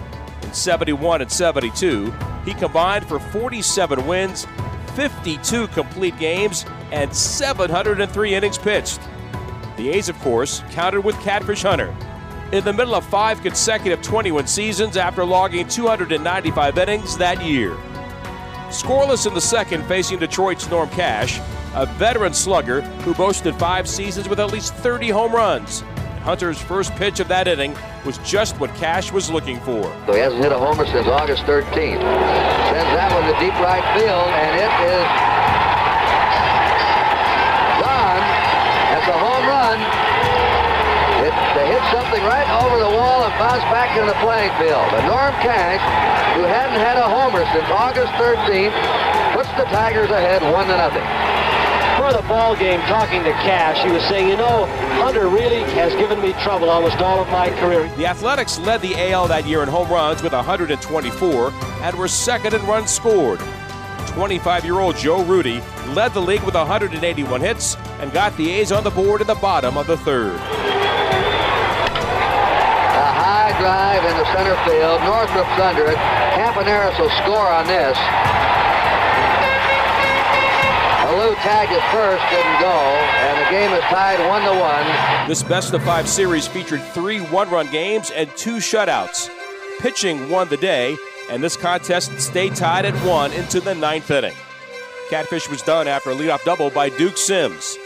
In 0.43 0.53
71 0.53 1.23
and 1.23 1.31
72, 1.31 2.13
he 2.45 2.55
combined 2.55 3.07
for 3.07 3.19
47 3.19 4.07
wins, 4.07 4.47
52 4.99 5.69
complete 5.69 6.19
games, 6.19 6.67
and 6.91 7.15
703 7.15 8.35
innings 8.35 8.59
pitched. 8.59 8.99
The 9.77 9.91
A's, 9.91 10.09
of 10.09 10.19
course, 10.19 10.65
countered 10.71 11.05
with 11.05 11.15
Catfish 11.21 11.63
Hunter. 11.63 11.95
In 12.51 12.65
the 12.65 12.73
middle 12.73 12.97
of 12.97 13.07
five 13.07 13.41
consecutive 13.41 14.03
21 14.03 14.49
seasons 14.49 14.97
after 14.97 15.25
logging 15.25 15.69
295 15.69 16.79
innings 16.79 17.17
that 17.17 17.41
year. 17.45 17.77
Scoreless 18.71 19.29
in 19.29 19.35
the 19.35 19.41
second, 19.41 19.85
facing 19.85 20.19
Detroit's 20.19 20.69
Norm 20.69 20.89
Cash, 20.89 21.39
a 21.77 21.87
veteran 21.87 22.35
slugger 22.35 22.81
who 22.81 23.15
boasted 23.15 23.55
five 23.55 23.89
seasons 23.89 24.29
with 24.29 24.41
at 24.41 24.53
least 24.53 24.75
30 24.75 25.11
home 25.11 25.33
runs. 25.33 25.85
Hunter's 26.21 26.61
first 26.61 26.95
pitch 26.97 27.21
of 27.21 27.29
that 27.29 27.49
inning 27.49 27.77
was 28.05 28.19
just 28.19 28.59
what 28.61 28.75
Cash 28.77 29.13
was 29.13 29.31
looking 29.31 29.59
for. 29.61 29.83
So 30.07 30.13
he 30.13 30.21
hasn't 30.21 30.43
hit 30.43 30.53
a 30.53 30.59
homer 30.59 30.87
since 30.87 31.07
August 31.07 31.45
13th. 31.45 32.03
Sends 32.03 32.91
that 32.95 33.11
one 33.15 33.25
to 33.27 33.35
deep 33.41 33.55
right 33.63 33.85
field, 33.97 34.29
and 34.35 34.53
it 34.59 34.73
is 34.87 35.07
gone. 37.81 38.23
That's 38.93 39.09
a 39.09 39.19
home 39.19 39.45
run. 39.47 39.79
It, 41.25 41.35
they 41.57 41.67
hit 41.67 41.83
something 41.91 42.23
right 42.25 42.49
over 42.63 42.79
the 42.79 42.93
wall 42.93 43.25
and 43.25 43.35
bounced 43.41 43.67
back 43.75 43.97
in 43.97 44.07
the 44.07 44.17
playing 44.23 44.53
field. 44.61 44.87
But 44.95 45.07
Norm 45.07 45.35
Cash, 45.43 45.83
who 46.37 46.45
hadn't 46.45 46.79
had 46.79 46.97
a 46.97 47.09
homer 47.09 47.45
since 47.53 47.67
August 47.73 48.13
13th, 48.21 48.77
puts 49.35 49.51
the 49.59 49.65
Tigers 49.75 50.11
ahead 50.11 50.43
one 50.43 50.67
to 50.69 50.77
nothing 50.77 51.05
before 52.09 52.23
the 52.23 52.29
ball 52.29 52.57
game 52.57 52.81
talking 52.83 53.23
to 53.23 53.33
Cash, 53.33 53.85
he 53.85 53.93
was 53.93 54.03
saying, 54.05 54.29
you 54.29 54.37
know, 54.37 54.65
Hunter 55.03 55.29
really 55.29 55.61
has 55.73 55.93
given 55.95 56.21
me 56.23 56.33
trouble 56.45 56.71
almost 56.71 56.97
all 56.99 57.21
of 57.21 57.29
my 57.29 57.51
career. 57.61 57.87
The 57.97 58.07
Athletics 58.07 58.59
led 58.59 58.81
the 58.81 58.95
AL 59.11 59.29
that 59.29 59.47
year 59.47 59.63
in 59.63 59.69
home 59.69 59.91
runs 59.91 60.23
with 60.23 60.33
124 60.33 61.53
and 61.53 61.97
were 61.97 62.09
second 62.09 62.55
in 62.55 62.65
runs 62.67 62.91
scored. 62.91 63.41
25-year-old 64.17 64.97
Joe 64.97 65.23
Rudi 65.23 65.61
led 65.89 66.15
the 66.15 66.21
league 66.21 66.43
with 66.45 66.55
181 66.55 67.41
hits 67.43 67.77
and 68.01 68.11
got 68.13 68.35
the 68.39 68.51
A's 68.53 68.73
on 68.73 68.85
the 68.85 68.91
board 68.91 69.21
in 69.21 69.27
the 69.27 69.35
bottom 69.35 69.77
of 69.77 69.87
the 69.87 69.99
third. 69.99 70.37
A 70.37 70.39
high 73.21 73.55
drive 73.61 74.03
into 74.05 74.25
center 74.33 74.57
field. 74.65 75.01
Northrup's 75.03 75.61
under 75.61 75.91
it. 75.91 75.99
Campaneris 76.39 76.99
will 76.99 77.11
score 77.23 77.49
on 77.53 77.67
this. 77.67 77.99
It 81.31 81.83
first, 81.93 82.25
didn't 82.31 82.59
go, 82.59 82.73
and 82.73 83.47
the 83.47 83.51
game 83.51 83.71
is 83.73 83.85
tied 83.91 84.19
one 84.27 84.43
to 84.45 84.59
one. 84.59 85.29
This 85.29 85.43
best 85.43 85.75
of 85.75 85.83
five 85.83 86.09
series 86.09 86.49
featured 86.49 86.83
three 86.95 87.21
one-run 87.21 87.71
games 87.71 88.11
and 88.11 88.31
two 88.35 88.57
shutouts. 88.57 89.29
Pitching 89.79 90.31
won 90.31 90.49
the 90.49 90.57
day, 90.57 90.97
and 91.31 91.45
this 91.45 91.55
contest 91.55 92.19
stayed 92.19 92.57
tied 92.57 92.87
at 92.87 92.95
one 93.07 93.31
into 93.33 93.61
the 93.61 93.75
ninth 93.75 94.11
inning. 94.11 94.35
Catfish 95.11 95.51
was 95.51 95.61
done 95.61 95.87
after 95.87 96.13
a 96.13 96.15
leadoff 96.15 96.43
double 96.45 96.71
by 96.71 96.89
Duke 96.89 97.19
Sims. 97.19 97.77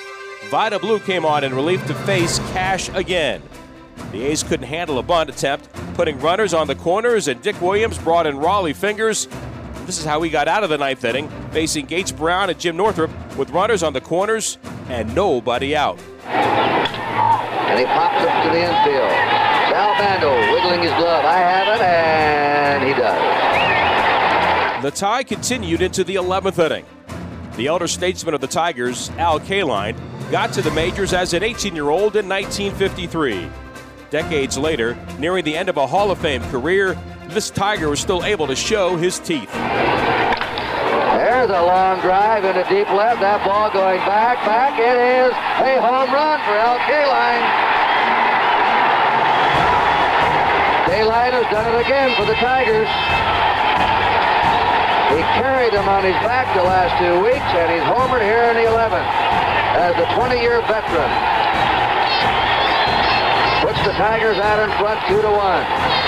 Vida 0.48 0.78
Blue 0.78 1.00
came 1.00 1.24
on 1.24 1.42
in 1.42 1.52
relief 1.52 1.84
to 1.88 1.94
face 1.94 2.38
Cash 2.52 2.90
again. 2.90 3.42
The 4.12 4.22
A's 4.22 4.44
couldn't 4.44 4.68
handle 4.68 4.98
a 4.98 5.02
bunt 5.02 5.30
attempt, 5.30 5.68
putting 5.94 6.20
runners 6.20 6.54
on 6.54 6.68
the 6.68 6.76
corners, 6.76 7.26
and 7.26 7.42
Dick 7.42 7.60
Williams 7.60 7.98
brought 7.98 8.28
in 8.28 8.36
Rollie 8.36 8.76
Fingers 8.76 9.26
this 9.86 9.98
is 9.98 10.04
how 10.04 10.22
he 10.22 10.30
got 10.30 10.48
out 10.48 10.62
of 10.62 10.70
the 10.70 10.78
ninth 10.78 11.04
inning, 11.04 11.28
facing 11.50 11.86
Gates 11.86 12.12
Brown 12.12 12.50
and 12.50 12.58
Jim 12.58 12.76
Northrup 12.76 13.10
with 13.36 13.50
runners 13.50 13.82
on 13.82 13.92
the 13.92 14.00
corners 14.00 14.58
and 14.88 15.14
nobody 15.14 15.74
out. 15.76 15.98
And 16.26 17.78
he 17.78 17.84
pops 17.86 18.24
up 18.24 18.44
to 18.44 18.50
the 18.50 18.60
infield. 18.60 19.10
Sal 19.70 19.94
Bando 19.96 20.52
wiggling 20.52 20.82
his 20.82 20.92
glove. 20.92 21.24
I 21.24 21.38
have 21.38 21.68
it, 21.68 21.82
and 21.82 22.84
he 22.86 22.92
does. 22.94 24.82
The 24.82 24.90
tie 24.90 25.22
continued 25.22 25.80
into 25.80 26.04
the 26.04 26.16
11th 26.16 26.58
inning. 26.58 26.84
The 27.56 27.66
elder 27.66 27.86
statesman 27.86 28.34
of 28.34 28.40
the 28.40 28.46
Tigers, 28.46 29.10
Al 29.18 29.38
Kaline, 29.38 29.96
got 30.30 30.52
to 30.54 30.62
the 30.62 30.70
majors 30.70 31.12
as 31.12 31.34
an 31.34 31.42
18 31.42 31.74
year 31.74 31.90
old 31.90 32.16
in 32.16 32.28
1953. 32.28 33.48
Decades 34.10 34.58
later, 34.58 34.96
nearing 35.18 35.44
the 35.44 35.56
end 35.56 35.68
of 35.68 35.76
a 35.76 35.86
Hall 35.86 36.10
of 36.10 36.18
Fame 36.18 36.42
career, 36.50 36.98
this 37.28 37.48
Tiger 37.48 37.88
was 37.88 38.00
still 38.00 38.24
able 38.24 38.46
to 38.46 38.56
show 38.56 38.96
his 38.96 39.18
teeth. 39.18 39.50
There's 41.18 41.50
a 41.50 41.62
long 41.62 42.00
drive 42.00 42.44
into 42.44 42.64
deep 42.72 42.88
left. 42.88 43.20
That 43.20 43.44
ball 43.44 43.68
going 43.68 44.00
back, 44.08 44.40
back. 44.48 44.80
It 44.80 44.96
is 44.96 45.32
a 45.60 45.72
home 45.82 46.08
run 46.08 46.40
for 46.48 46.56
Al 46.56 46.80
Kaline. 46.88 47.46
Kaline 50.88 51.34
has 51.36 51.48
done 51.52 51.68
it 51.68 51.76
again 51.84 52.16
for 52.16 52.24
the 52.24 52.38
Tigers. 52.40 52.88
He 55.12 55.20
carried 55.36 55.76
them 55.76 55.88
on 55.92 56.04
his 56.04 56.16
back 56.24 56.48
the 56.56 56.64
last 56.64 56.96
two 56.96 57.20
weeks, 57.20 57.50
and 57.60 57.68
he's 57.68 57.84
homered 57.84 58.24
here 58.24 58.48
in 58.48 58.56
the 58.56 58.64
11th 58.64 59.04
as 59.76 59.92
a 60.00 60.08
20-year 60.16 60.64
veteran. 60.64 61.12
Puts 63.60 63.84
the 63.84 63.92
Tigers 64.00 64.38
out 64.40 64.64
in 64.64 64.72
front, 64.80 65.00
two 65.08 65.20
to 65.20 65.28
one. 65.28 66.01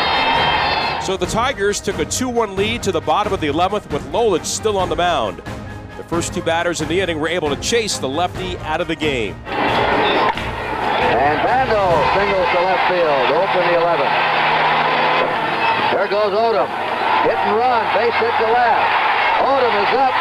So 1.05 1.17
the 1.19 1.27
Tigers 1.27 1.81
took 1.83 1.99
a 1.99 2.07
2 2.07 2.31
1 2.31 2.57
lead 2.57 2.83
to 2.85 2.91
the 2.91 3.03
bottom 3.03 3.35
of 3.35 3.41
the 3.43 3.49
11th 3.49 3.93
with 3.93 4.01
Lolich 4.09 4.47
still 4.47 4.79
on 4.79 4.89
the 4.89 4.97
mound. 4.97 5.43
The 5.99 6.05
first 6.05 6.33
two 6.33 6.41
batters 6.41 6.81
in 6.81 6.89
the 6.89 6.99
inning 6.99 7.21
were 7.21 7.29
able 7.29 7.55
to 7.55 7.61
chase 7.61 7.99
the 7.99 8.09
lefty 8.09 8.57
out 8.65 8.81
of 8.81 8.89
the 8.89 8.97
game. 8.97 9.35
And 9.45 11.37
Bando 11.45 11.93
singles 12.17 12.49
to 12.57 12.61
left 12.65 12.89
field, 12.89 13.37
open 13.37 13.69
the 13.69 13.85
11th. 13.85 14.17
There 15.93 16.09
goes 16.09 16.33
Odom. 16.33 16.73
Hit 17.29 17.37
and 17.37 17.53
run, 17.61 17.85
base 17.93 18.17
hit 18.17 18.33
to 18.41 18.49
left. 18.49 18.89
Odom 19.45 19.77
is 19.85 19.93
up, 20.01 20.17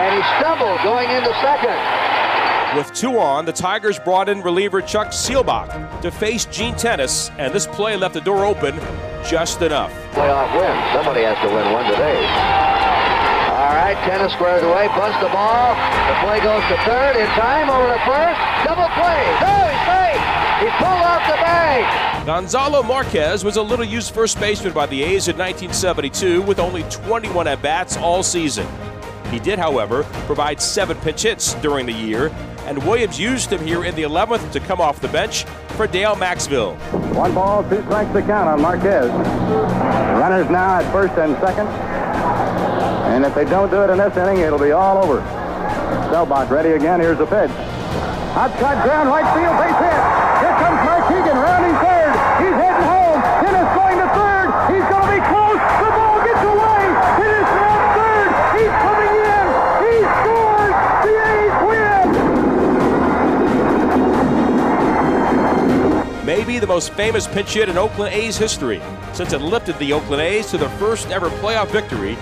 and 0.00 0.16
he 0.16 0.24
stumbled 0.40 0.80
going 0.80 1.10
into 1.10 1.28
second. 1.44 1.76
With 2.76 2.92
two 2.92 3.18
on, 3.18 3.46
the 3.46 3.54
Tigers 3.54 3.98
brought 3.98 4.28
in 4.28 4.42
reliever 4.42 4.82
Chuck 4.82 5.08
Seelbach 5.08 6.02
to 6.02 6.10
face 6.10 6.44
Gene 6.44 6.76
Tenace, 6.76 7.30
and 7.38 7.50
this 7.54 7.66
play 7.66 7.96
left 7.96 8.12
the 8.12 8.20
door 8.20 8.44
open 8.44 8.78
just 9.24 9.62
enough. 9.62 9.90
Playoff 10.12 10.52
win. 10.52 10.76
Somebody 10.92 11.22
has 11.22 11.40
to 11.40 11.48
win 11.48 11.72
one 11.72 11.86
today. 11.88 12.20
All 13.56 13.72
right, 13.72 13.96
Tenace 14.04 14.34
squares 14.34 14.62
away, 14.62 14.88
bunts 14.88 15.16
the 15.24 15.32
ball. 15.32 15.72
The 15.72 16.20
play 16.20 16.38
goes 16.44 16.60
to 16.68 16.76
third 16.84 17.16
in 17.16 17.26
time 17.28 17.70
over 17.70 17.88
to 17.88 18.00
first. 18.04 18.40
Double 18.68 18.92
play. 18.92 19.24
No, 19.40 19.56
he's 19.72 19.82
safe. 19.88 20.20
He 20.60 20.68
pulled 20.76 21.00
off 21.00 21.24
the 21.24 21.40
bag. 21.40 22.26
Gonzalo 22.26 22.82
Marquez 22.82 23.42
was 23.42 23.56
a 23.56 23.62
little 23.62 23.86
used 23.86 24.12
first 24.12 24.38
baseman 24.38 24.74
by 24.74 24.84
the 24.84 25.02
A's 25.02 25.28
in 25.28 25.38
1972 25.38 26.42
with 26.42 26.58
only 26.58 26.82
21 26.90 27.48
at 27.48 27.62
bats 27.62 27.96
all 27.96 28.22
season. 28.22 28.68
He 29.30 29.38
did, 29.38 29.58
however, 29.58 30.04
provide 30.26 30.60
seven 30.60 30.96
pinch 30.98 31.22
hits 31.22 31.54
during 31.54 31.86
the 31.86 31.92
year, 31.92 32.30
and 32.66 32.82
Williams 32.84 33.18
used 33.18 33.52
him 33.52 33.64
here 33.64 33.84
in 33.84 33.94
the 33.94 34.02
11th 34.02 34.52
to 34.52 34.60
come 34.60 34.80
off 34.80 35.00
the 35.00 35.08
bench 35.08 35.44
for 35.76 35.86
Dal 35.86 36.16
Maxvill. 36.16 36.76
One 37.14 37.32
ball, 37.32 37.62
two 37.68 37.80
strikes 37.82 38.12
to 38.12 38.22
count 38.22 38.48
on 38.48 38.60
Marquez. 38.60 39.08
Runners 39.10 40.50
now 40.50 40.80
at 40.80 40.92
first 40.92 41.14
and 41.14 41.34
second. 41.36 41.68
And 43.06 43.24
if 43.24 43.34
they 43.34 43.44
don't 43.44 43.70
do 43.70 43.82
it 43.82 43.90
in 43.90 43.98
this 43.98 44.16
inning, 44.16 44.38
it'll 44.38 44.58
be 44.58 44.72
all 44.72 45.02
over. 45.02 45.20
Seelbach 46.10 46.50
ready 46.50 46.70
again. 46.70 47.00
Here's 47.00 47.18
the 47.18 47.26
pitch. 47.26 47.50
Outside 48.36 48.82
ground, 48.82 49.08
right 49.08 49.24
field, 49.32 49.56
base 49.56 49.78
hit. 49.78 50.05
The 66.58 66.66
most 66.66 66.94
famous 66.94 67.26
pinch 67.26 67.52
hit 67.52 67.68
in 67.68 67.76
Oakland 67.76 68.14
A's 68.14 68.36
history, 68.36 68.80
since 69.12 69.32
it 69.32 69.40
lifted 69.40 69.78
the 69.78 69.92
Oakland 69.92 70.22
A's 70.22 70.50
to 70.50 70.58
their 70.58 70.70
first 70.70 71.08
ever 71.08 71.28
playoff 71.28 71.68
victory 71.68 72.16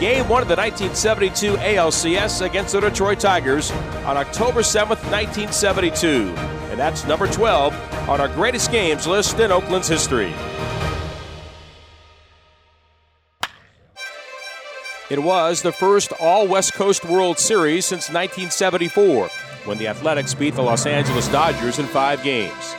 Game 0.00 0.26
one 0.30 0.40
of 0.40 0.48
the 0.48 0.56
1972 0.56 1.56
ALCS 1.56 2.40
against 2.40 2.72
the 2.72 2.80
Detroit 2.80 3.20
Tigers 3.20 3.70
on 4.06 4.16
October 4.16 4.60
7th, 4.60 5.04
1972. 5.12 6.32
And 6.70 6.80
that's 6.80 7.04
number 7.04 7.26
12 7.26 8.08
on 8.08 8.18
our 8.18 8.28
greatest 8.28 8.72
games 8.72 9.06
list 9.06 9.38
in 9.40 9.52
Oakland's 9.52 9.88
history. 9.88 10.32
It 15.10 15.22
was 15.22 15.60
the 15.60 15.72
first 15.72 16.14
All 16.18 16.48
West 16.48 16.72
Coast 16.72 17.04
World 17.04 17.38
Series 17.38 17.84
since 17.84 18.08
1974, 18.08 19.28
when 19.66 19.76
the 19.76 19.88
Athletics 19.88 20.32
beat 20.32 20.54
the 20.54 20.62
Los 20.62 20.86
Angeles 20.86 21.28
Dodgers 21.28 21.78
in 21.78 21.84
five 21.84 22.22
games. 22.22 22.74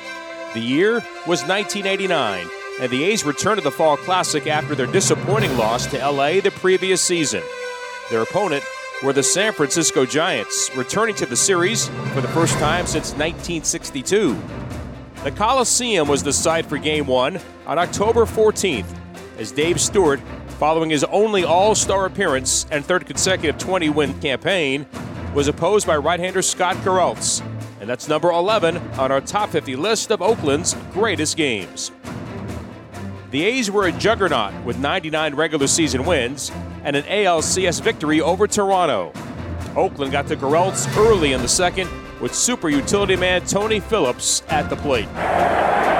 The 0.54 0.60
year 0.60 0.96
was 1.26 1.44
1989 1.44 2.48
and 2.82 2.90
the 2.92 3.04
A's 3.04 3.24
returned 3.24 3.58
to 3.58 3.64
the 3.64 3.72
Fall 3.72 3.96
Classic 3.96 4.48
after 4.48 4.76
their 4.76 4.88
disappointing 4.88 5.56
loss 5.58 5.86
to 5.88 5.98
LA 5.98 6.42
the 6.42 6.52
previous 6.52 7.02
season. 7.02 7.44
Their 8.10 8.24
opponent 8.24 8.64
were 9.04 9.14
the 9.14 9.24
San 9.24 9.54
Francisco 9.54 10.06
Giants, 10.06 10.76
returning 10.76 11.16
to 11.16 11.26
the 11.26 11.36
series 11.36 11.88
for 12.14 12.22
the 12.22 12.28
first 12.30 12.54
time 12.56 12.86
since 12.86 13.12
1962. 13.12 14.36
The 15.24 15.32
Coliseum 15.32 16.08
was 16.08 16.24
the 16.24 16.34
site 16.34 16.66
for 16.66 16.78
Game 16.78 17.06
1 17.06 17.40
on 17.68 17.80
October 17.80 18.26
14th, 18.26 18.88
as 19.38 19.52
Dave 19.52 19.80
Stewart, 19.80 20.20
following 20.60 20.90
his 20.90 21.04
only 21.06 21.44
All 21.44 21.76
Star 21.76 22.06
appearance 22.06 22.66
and 22.72 22.84
third 22.84 23.06
consecutive 23.06 23.60
20 23.60 23.90
win 23.90 24.20
campaign, 24.20 24.88
was 25.34 25.48
opposed 25.48 25.86
by 25.86 25.98
right 25.98 26.20
hander 26.20 26.42
Scott 26.42 26.76
Garrelts. 26.78 27.42
And 27.82 27.90
that's 27.90 28.08
number 28.08 28.30
11 28.30 28.78
on 29.00 29.12
our 29.12 29.20
top 29.20 29.50
50 29.50 29.76
list 29.76 30.12
of 30.12 30.22
Oakland's 30.22 30.76
greatest 30.94 31.36
games. 31.36 31.92
The 33.32 33.44
A's 33.44 33.72
were 33.72 33.88
a 33.88 33.92
juggernaut 33.92 34.54
with 34.64 34.78
99 34.78 35.34
regular 35.34 35.66
season 35.66 36.06
wins 36.06 36.52
and 36.84 36.96
an 36.96 37.04
ALCS 37.06 37.82
victory 37.82 38.22
over 38.22 38.46
Toronto. 38.46 39.12
Oakland 39.76 40.12
got 40.12 40.28
to 40.28 40.36
Garrelts 40.36 40.96
early 40.96 41.34
in 41.34 41.42
the 41.42 41.48
second 41.48 41.90
with 42.22 42.36
super 42.36 42.70
utility 42.70 43.16
man 43.16 43.44
Tony 43.46 43.80
Phillips 43.80 44.44
at 44.50 44.70
the 44.70 44.76
plate. 44.76 45.10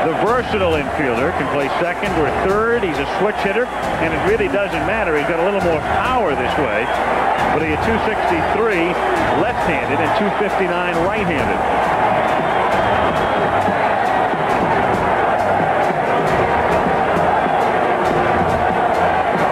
The 0.06 0.14
versatile 0.26 0.74
infielder 0.74 1.32
can 1.38 1.46
play 1.54 1.68
second 1.82 2.14
or 2.18 2.30
third. 2.48 2.84
He's 2.84 2.98
a 2.98 3.06
switch 3.20 3.36
hitter, 3.38 3.66
and 3.66 4.14
it 4.14 4.22
really 4.30 4.52
doesn't 4.52 4.86
matter. 4.86 5.18
He's 5.18 5.28
got 5.28 5.40
a 5.40 5.46
little 5.46 5.62
more 5.62 5.80
power 6.02 6.34
this 6.34 6.54
way, 6.58 6.86
but 7.54 7.62
he 7.62 7.70
had 7.74 7.82
263 7.86 8.94
left-handed 9.42 9.98
and 9.98 10.10
259 10.18 11.06
right-handed. 11.06 11.62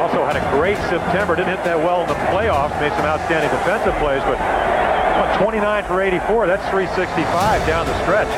Also 0.02 0.26
had 0.26 0.38
a 0.38 0.46
great 0.50 0.78
September. 0.90 1.36
Didn't 1.36 1.58
hit 1.58 1.64
that 1.64 1.78
well 1.78 2.02
in 2.02 2.08
the 2.08 2.18
playoffs. 2.34 2.74
Made 2.82 2.94
some 2.94 3.06
outstanding 3.06 3.50
defensive 3.54 3.94
plays, 4.02 4.22
but 4.26 4.38
what, 5.20 5.36
29 5.38 5.84
for 5.84 6.02
84. 6.02 6.48
That's 6.48 6.64
365 6.72 7.68
down 7.68 7.86
the 7.86 7.98
stretch. 8.04 8.32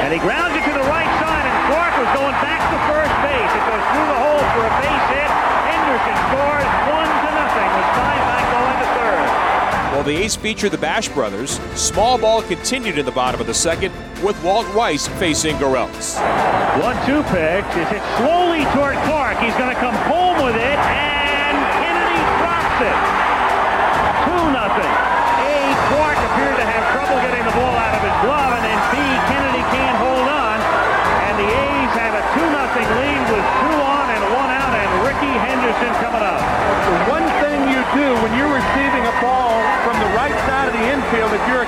And 0.00 0.12
he 0.12 0.18
grounds 0.18 0.56
it 0.56 0.64
to 0.64 0.72
the 0.72 0.86
right 0.88 1.08
side, 1.20 1.44
and 1.44 1.56
Clark 1.68 1.92
was 2.00 2.10
going 2.16 2.36
back 2.40 2.60
to 2.72 2.76
first 2.88 3.14
base. 3.24 3.52
It 3.52 3.64
goes 3.68 3.84
through 3.92 4.08
the 4.08 4.20
hole 4.20 4.44
for 4.56 4.62
a 4.64 4.72
base 4.80 5.06
hit. 5.12 5.30
Henderson 5.68 6.16
scores 6.28 6.68
one 6.92 7.08
to 7.08 7.30
nothing 7.36 7.70
with 7.72 7.88
time 7.96 8.22
back 8.28 8.44
going 8.52 8.76
to 8.80 8.88
third. 8.96 9.28
Well, 9.92 10.04
the 10.04 10.16
A's 10.24 10.36
featured 10.36 10.72
the 10.72 10.78
Bash 10.78 11.08
brothers, 11.08 11.60
small 11.74 12.18
ball 12.18 12.42
continued 12.42 12.98
in 12.98 13.04
the 13.04 13.12
bottom 13.12 13.40
of 13.40 13.46
the 13.46 13.54
second 13.54 13.92
with 14.22 14.36
Walt 14.42 14.68
Weiss 14.74 15.08
facing 15.20 15.56
Garrelts. 15.56 16.16
One-two 16.80 17.22
pitch 17.32 17.68
is 17.76 17.88
hit 17.88 18.02
slowly 18.20 18.64
toward 18.72 18.96
Clark. 19.04 19.38
He's 19.38 19.56
going 19.56 19.72
to 19.72 19.80
come 19.80 19.94
home 20.08 20.44
with 20.44 20.56
it, 20.56 20.78
and 20.80 21.56
Kennedy 21.80 22.20
drops 22.40 22.80
it. 22.80 23.13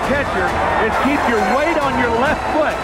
Catcher, 0.06 0.46
is 0.86 0.94
keep 1.02 1.18
your 1.28 1.42
weight 1.58 1.78
on 1.82 1.98
your 1.98 2.14
left 2.22 2.38
foot. 2.54 2.76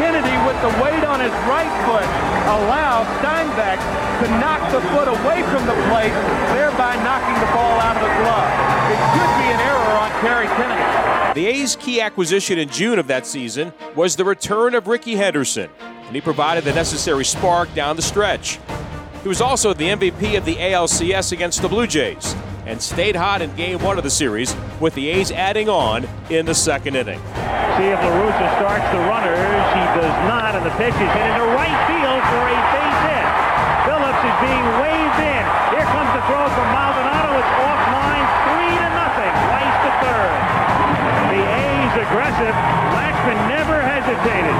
Kennedy, 0.00 0.32
with 0.48 0.56
the 0.64 0.72
weight 0.82 1.04
on 1.04 1.20
his 1.20 1.32
right 1.44 1.68
foot, 1.84 2.08
allows 2.48 3.04
Steinbach 3.20 3.76
to 4.24 4.26
knock 4.40 4.60
the 4.72 4.80
foot 4.88 5.08
away 5.08 5.42
from 5.52 5.66
the 5.66 5.76
plate, 5.92 6.14
thereby 6.56 6.96
knocking 7.04 7.36
the 7.44 7.50
ball 7.52 7.76
out 7.78 7.96
of 7.96 8.02
the 8.02 8.14
glove. 8.24 8.48
It 8.88 9.00
could 9.12 9.32
be 9.36 9.48
an 9.52 9.60
error 9.60 9.98
on 10.00 10.10
Terry 10.22 10.46
Kennedy. 10.56 11.40
The 11.40 11.46
A's 11.46 11.76
key 11.76 12.00
acquisition 12.00 12.58
in 12.58 12.68
June 12.70 12.98
of 12.98 13.06
that 13.08 13.26
season 13.26 13.72
was 13.94 14.16
the 14.16 14.24
return 14.24 14.74
of 14.74 14.86
Rickey 14.86 15.14
Henderson, 15.14 15.70
and 15.80 16.14
he 16.14 16.22
provided 16.22 16.64
the 16.64 16.72
necessary 16.72 17.24
spark 17.24 17.72
down 17.74 17.96
the 17.96 18.02
stretch. 18.02 18.58
He 19.22 19.28
was 19.28 19.42
also 19.42 19.74
the 19.74 19.88
MVP 19.88 20.38
of 20.38 20.46
the 20.46 20.56
ALCS 20.56 21.32
against 21.32 21.60
the 21.60 21.68
Blue 21.68 21.86
Jays 21.86 22.34
and 22.66 22.80
stayed 22.80 23.16
hot 23.16 23.42
in 23.42 23.54
game 23.56 23.82
one 23.82 23.98
of 23.98 24.04
the 24.04 24.10
series, 24.10 24.54
with 24.80 24.94
the 24.94 25.08
A's 25.08 25.30
adding 25.30 25.68
on 25.68 26.08
in 26.30 26.46
the 26.46 26.54
second 26.54 26.96
inning. 26.96 27.18
See 27.78 27.88
if 27.88 27.98
La 27.98 28.12
Russa 28.12 28.46
starts 28.60 28.86
the 28.92 29.02
runners. 29.08 29.64
He 29.72 29.84
does 29.98 30.16
not, 30.28 30.54
and 30.54 30.64
the 30.64 30.74
pitch 30.76 30.94
is 30.94 31.10
hit 31.10 31.26
into 31.32 31.46
right 31.56 31.78
field 31.88 32.22
for 32.30 32.42
a 32.46 32.58
base 32.70 33.00
hit. 33.08 33.26
Phillips 33.88 34.22
is 34.22 34.36
being 34.44 34.66
waved 34.78 35.18
in. 35.24 35.44
Here 35.72 35.88
comes 35.88 36.10
the 36.12 36.22
throw 36.28 36.44
from 36.52 36.68
Maldonado. 36.70 37.32
It's 37.40 37.54
off 37.64 37.82
line, 37.96 38.26
three 38.46 38.74
to 38.76 38.88
nothing. 38.92 39.32
Rice 39.50 39.78
to 39.82 39.92
third. 40.04 40.36
The 41.32 41.42
A's 41.42 41.94
aggressive. 42.06 42.54
Lachemann 42.92 43.40
never 43.48 43.80
hesitated, 43.80 44.56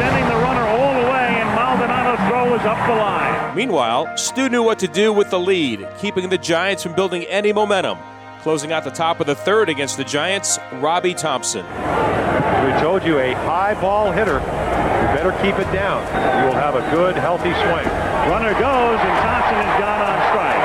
sending 0.00 0.24
the 0.26 0.40
runner 0.40 0.64
all 0.64 0.92
the 0.98 1.06
way, 1.06 1.28
and 1.38 1.48
Maldonado's 1.52 2.24
throw 2.44 2.52
was 2.52 2.64
up 2.66 2.86
the 2.86 2.94
line. 2.94 3.56
Meanwhile, 3.56 4.16
Stu 4.16 4.48
knew 4.48 4.62
what 4.62 4.78
to 4.80 4.88
do 4.88 5.12
with 5.12 5.30
the 5.30 5.38
lead, 5.38 5.86
keeping 5.98 6.28
the 6.28 6.38
Giants 6.38 6.82
from 6.82 6.94
building 6.94 7.24
any 7.24 7.52
momentum. 7.52 7.98
Closing 8.40 8.72
out 8.72 8.84
the 8.84 8.90
top 8.90 9.20
of 9.20 9.26
the 9.26 9.34
third 9.34 9.68
against 9.68 9.96
the 9.96 10.04
Giants, 10.04 10.58
Robby 10.74 11.14
Thompson. 11.14 11.64
We 11.64 12.80
told 12.80 13.04
you 13.04 13.18
a 13.18 13.32
high 13.32 13.74
ball 13.80 14.12
hitter. 14.12 14.34
You 14.34 15.08
better 15.16 15.32
keep 15.42 15.58
it 15.58 15.70
down. 15.72 16.02
You 16.40 16.48
will 16.48 16.60
have 16.60 16.74
a 16.74 16.82
good, 16.94 17.16
healthy 17.16 17.52
swing. 17.52 17.88
Runner 18.28 18.52
goes, 18.52 19.00
and 19.00 19.16
Thompson 19.24 19.58
is 19.58 19.74
gone 19.80 20.02
on 20.04 20.16
strike. 20.28 20.64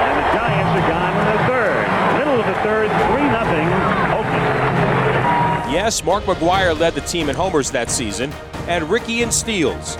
And 0.00 0.14
the 0.16 0.26
Giants 0.32 0.72
are 0.72 0.88
gone 0.88 1.14
in 1.20 1.26
the 1.36 1.40
third. 1.44 1.84
Middle 2.18 2.40
of 2.40 2.46
the 2.46 2.58
third, 2.62 2.88
3 3.12 3.28
nothing. 3.28 3.68
Oakland. 4.16 5.72
Yes, 5.72 6.02
Mark 6.02 6.24
McGwire 6.24 6.78
led 6.78 6.94
the 6.94 7.02
team 7.02 7.28
in 7.28 7.36
homers 7.36 7.70
that 7.72 7.90
season, 7.90 8.32
and 8.68 8.88
Rickey 8.88 9.20
in 9.22 9.30
steals. 9.30 9.98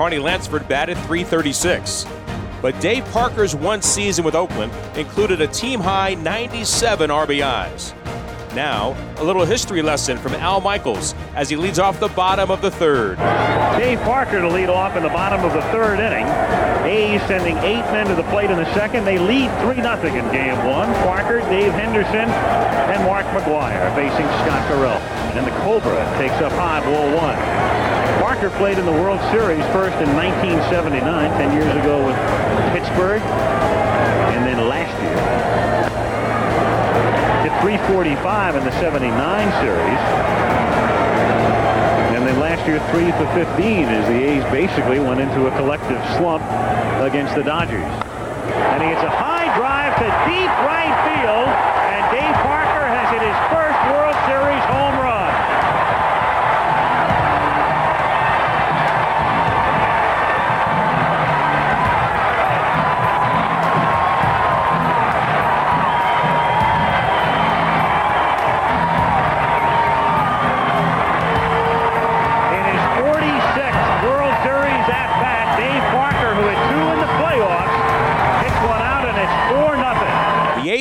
Carney 0.00 0.18
Lansford 0.18 0.66
batted 0.66 0.96
336. 0.96 2.06
But 2.62 2.80
Dave 2.80 3.04
Parker's 3.12 3.54
one 3.54 3.82
season 3.82 4.24
with 4.24 4.34
Oakland 4.34 4.72
included 4.96 5.42
a 5.42 5.46
team 5.46 5.78
high 5.78 6.14
97 6.14 7.10
RBIs. 7.10 7.94
Now, 8.54 8.96
a 9.18 9.22
little 9.22 9.44
history 9.44 9.82
lesson 9.82 10.16
from 10.16 10.32
Al 10.36 10.62
Michaels 10.62 11.14
as 11.34 11.50
he 11.50 11.56
leads 11.56 11.78
off 11.78 12.00
the 12.00 12.08
bottom 12.08 12.50
of 12.50 12.62
the 12.62 12.70
third. 12.70 13.18
Dave 13.78 14.00
Parker 14.00 14.40
to 14.40 14.48
lead 14.48 14.70
off 14.70 14.96
in 14.96 15.02
the 15.02 15.10
bottom 15.10 15.44
of 15.44 15.52
the 15.52 15.60
third 15.64 16.00
inning. 16.00 16.24
A's 16.86 17.20
sending 17.28 17.58
eight 17.58 17.84
men 17.92 18.06
to 18.06 18.14
the 18.14 18.26
plate 18.30 18.50
in 18.50 18.56
the 18.56 18.72
second. 18.72 19.04
They 19.04 19.18
lead 19.18 19.50
3 19.60 19.82
0 19.82 19.96
in 20.16 20.32
game 20.32 20.56
one. 20.64 20.88
Parker, 21.04 21.40
Dave 21.50 21.72
Henderson, 21.74 22.30
and 22.88 23.04
Mark 23.04 23.26
McGwire 23.26 23.94
facing 23.94 24.24
Scott 24.40 24.66
Garrelts. 24.72 25.36
And 25.36 25.46
the 25.46 25.52
Cobra 25.60 26.02
takes 26.16 26.40
up 26.40 26.52
high, 26.52 26.80
ball 26.80 27.14
one. 27.14 27.79
Parker 28.40 28.56
played 28.56 28.78
in 28.78 28.86
the 28.86 28.96
World 29.04 29.20
Series 29.28 29.60
first 29.68 29.92
in 30.00 30.08
1979, 30.16 30.96
10 31.04 31.52
years 31.52 31.76
ago 31.76 32.00
with 32.00 32.16
Pittsburgh, 32.72 33.20
and 33.20 34.48
then 34.48 34.56
last 34.64 34.96
year. 35.04 35.12
Hit 37.44 37.52
345 37.60 38.56
in 38.56 38.64
the 38.64 38.72
79 38.80 39.12
series. 39.60 40.00
And 42.16 42.24
then 42.24 42.40
last 42.40 42.64
year, 42.64 42.80
3 42.88 43.12
for 43.20 43.28
15 43.36 43.92
as 43.92 44.08
the 44.08 44.16
A's 44.16 44.44
basically 44.48 45.00
went 45.04 45.20
into 45.20 45.44
a 45.44 45.52
collective 45.60 46.00
slump 46.16 46.40
against 47.04 47.36
the 47.36 47.44
Dodgers. 47.44 47.84
And 48.72 48.80
he 48.80 48.88
hits 48.88 49.04
a 49.04 49.12
high 49.12 49.52
drive 49.60 49.92
to 50.00 50.08
deep 50.24 50.52
right 50.64 50.96
field, 51.12 51.44
and 51.44 52.02
Dave 52.08 52.36
Parker 52.40 52.88
has 52.88 53.04
hit 53.12 53.20
his 53.20 53.36
first 53.52 53.69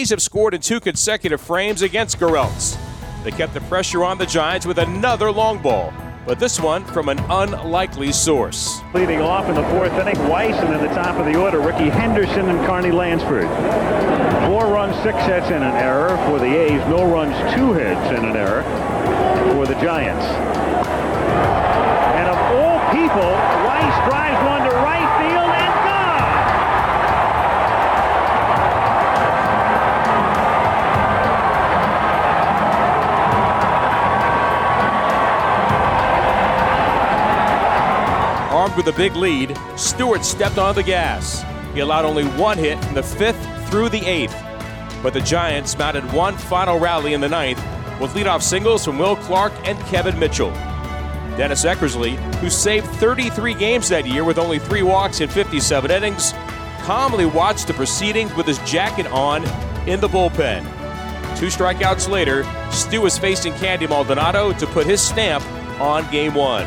Have 0.09 0.23
scored 0.23 0.55
in 0.55 0.61
two 0.61 0.79
consecutive 0.79 1.39
frames 1.39 1.83
against 1.83 2.17
Garrelts. 2.19 2.79
They 3.23 3.29
kept 3.29 3.53
the 3.53 3.61
pressure 3.61 4.03
on 4.03 4.17
the 4.17 4.25
Giants 4.25 4.65
with 4.65 4.79
another 4.79 5.31
long 5.31 5.61
ball, 5.61 5.93
but 6.25 6.39
this 6.39 6.59
one 6.59 6.83
from 6.83 7.09
an 7.09 7.19
unlikely 7.29 8.11
source. 8.11 8.79
Leading 8.95 9.21
off 9.21 9.47
in 9.47 9.53
the 9.53 9.63
fourth 9.65 9.93
inning, 9.93 10.17
Weiss, 10.27 10.55
and 10.63 10.73
in 10.73 10.81
the 10.81 10.91
top 10.95 11.17
of 11.17 11.27
the 11.31 11.39
order, 11.39 11.59
Rickey 11.59 11.89
Henderson 11.89 12.49
and 12.49 12.65
Carney 12.65 12.89
Lansford. 12.89 13.45
Four 14.47 14.73
runs, 14.73 14.95
six 15.03 15.15
hits, 15.25 15.45
and 15.51 15.63
an 15.63 15.75
error 15.75 16.17
for 16.25 16.39
the 16.39 16.57
A's. 16.57 16.81
No 16.87 17.05
runs, 17.05 17.35
two 17.53 17.73
hits, 17.73 18.01
and 18.09 18.25
an 18.25 18.35
error 18.35 18.63
for 19.53 19.67
the 19.67 19.75
Giants. 19.75 20.25
And 22.17 22.27
of 22.27 22.37
all 22.57 22.79
people, 22.89 23.29
Weiss 23.61 24.09
drives 24.09 24.43
one 24.43 24.67
to 24.67 24.75
right 24.81 25.05
field 25.21 25.51
and 25.53 25.88
with 38.79 38.95
a 38.95 38.97
big 38.97 39.13
lead, 39.17 39.57
Stewart 39.75 40.23
stepped 40.23 40.57
on 40.57 40.73
the 40.73 40.81
gas. 40.81 41.43
He 41.73 41.81
allowed 41.81 42.05
only 42.05 42.23
one 42.23 42.57
hit 42.57 42.81
from 42.81 42.93
the 42.93 43.03
fifth 43.03 43.69
through 43.69 43.89
the 43.89 44.05
eighth. 44.05 44.33
But 45.03 45.13
the 45.13 45.19
Giants 45.19 45.77
mounted 45.77 46.09
one 46.13 46.37
final 46.37 46.79
rally 46.79 47.13
in 47.13 47.19
the 47.19 47.27
ninth 47.27 47.61
with 47.99 48.13
leadoff 48.13 48.41
singles 48.41 48.85
from 48.85 48.97
Will 48.97 49.17
Clark 49.17 49.51
and 49.65 49.77
Kevin 49.87 50.17
Mitchell. 50.17 50.51
Dennis 51.35 51.65
Eckersley, 51.65 52.15
who 52.35 52.49
saved 52.49 52.85
33 52.87 53.53
games 53.53 53.89
that 53.89 54.07
year 54.07 54.23
with 54.23 54.37
only 54.37 54.59
three 54.59 54.83
walks 54.83 55.19
in 55.19 55.27
57 55.27 55.91
innings, 55.91 56.31
calmly 56.83 57.25
watched 57.25 57.67
the 57.67 57.73
proceedings 57.73 58.33
with 58.35 58.45
his 58.45 58.59
jacket 58.59 59.07
on 59.07 59.43
in 59.89 59.99
the 59.99 60.07
bullpen. 60.07 60.63
Two 61.37 61.47
strikeouts 61.47 62.07
later, 62.07 62.45
Stew 62.71 63.05
is 63.05 63.17
facing 63.17 63.51
Candy 63.55 63.87
Maldonado 63.87 64.53
to 64.53 64.65
put 64.67 64.87
his 64.87 65.01
stamp 65.01 65.43
on 65.81 66.09
game 66.11 66.33
one. 66.33 66.65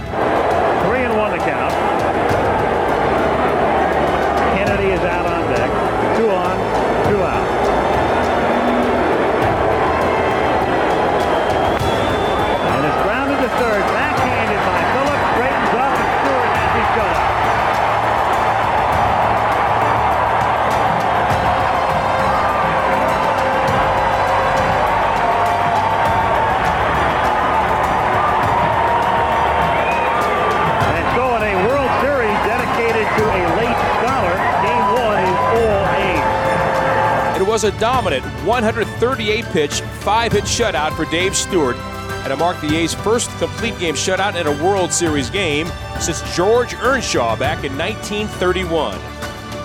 Dominant 37.83 38.25
138 38.47 39.45
pitch, 39.47 39.81
five 39.81 40.31
hit 40.31 40.45
shutout 40.45 40.95
for 40.95 41.05
Dave 41.07 41.35
Stewart, 41.35 41.75
and 41.75 42.33
it 42.33 42.37
marked 42.37 42.61
the 42.61 42.77
A's 42.77 42.95
first 42.95 43.29
complete 43.39 43.77
game 43.81 43.97
shutout 43.97 44.41
in 44.41 44.47
a 44.47 44.65
World 44.65 44.93
Series 44.93 45.29
game 45.29 45.67
since 45.99 46.23
George 46.37 46.75
Earnshaw 46.75 47.35
back 47.35 47.65
in 47.65 47.77
1931. 47.77 48.95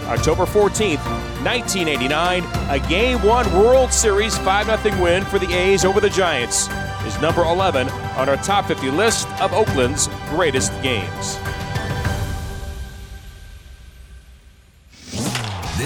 October 0.07 0.45
14th, 0.47 0.97
1989, 1.45 2.43
a 2.71 2.89
Game 2.89 3.21
1 3.21 3.53
World 3.53 3.93
Series 3.93 4.35
5 4.39 4.81
0 4.81 4.99
win 4.99 5.23
for 5.23 5.37
the 5.37 5.53
A's 5.53 5.85
over 5.85 6.01
the 6.01 6.09
Giants 6.09 6.69
is 7.05 7.21
number 7.21 7.43
11 7.43 7.87
on 7.87 8.29
our 8.29 8.37
top 8.37 8.65
50 8.65 8.89
list 8.89 9.27
of 9.39 9.53
Oakland's 9.53 10.07
greatest 10.29 10.71
games. 10.81 11.37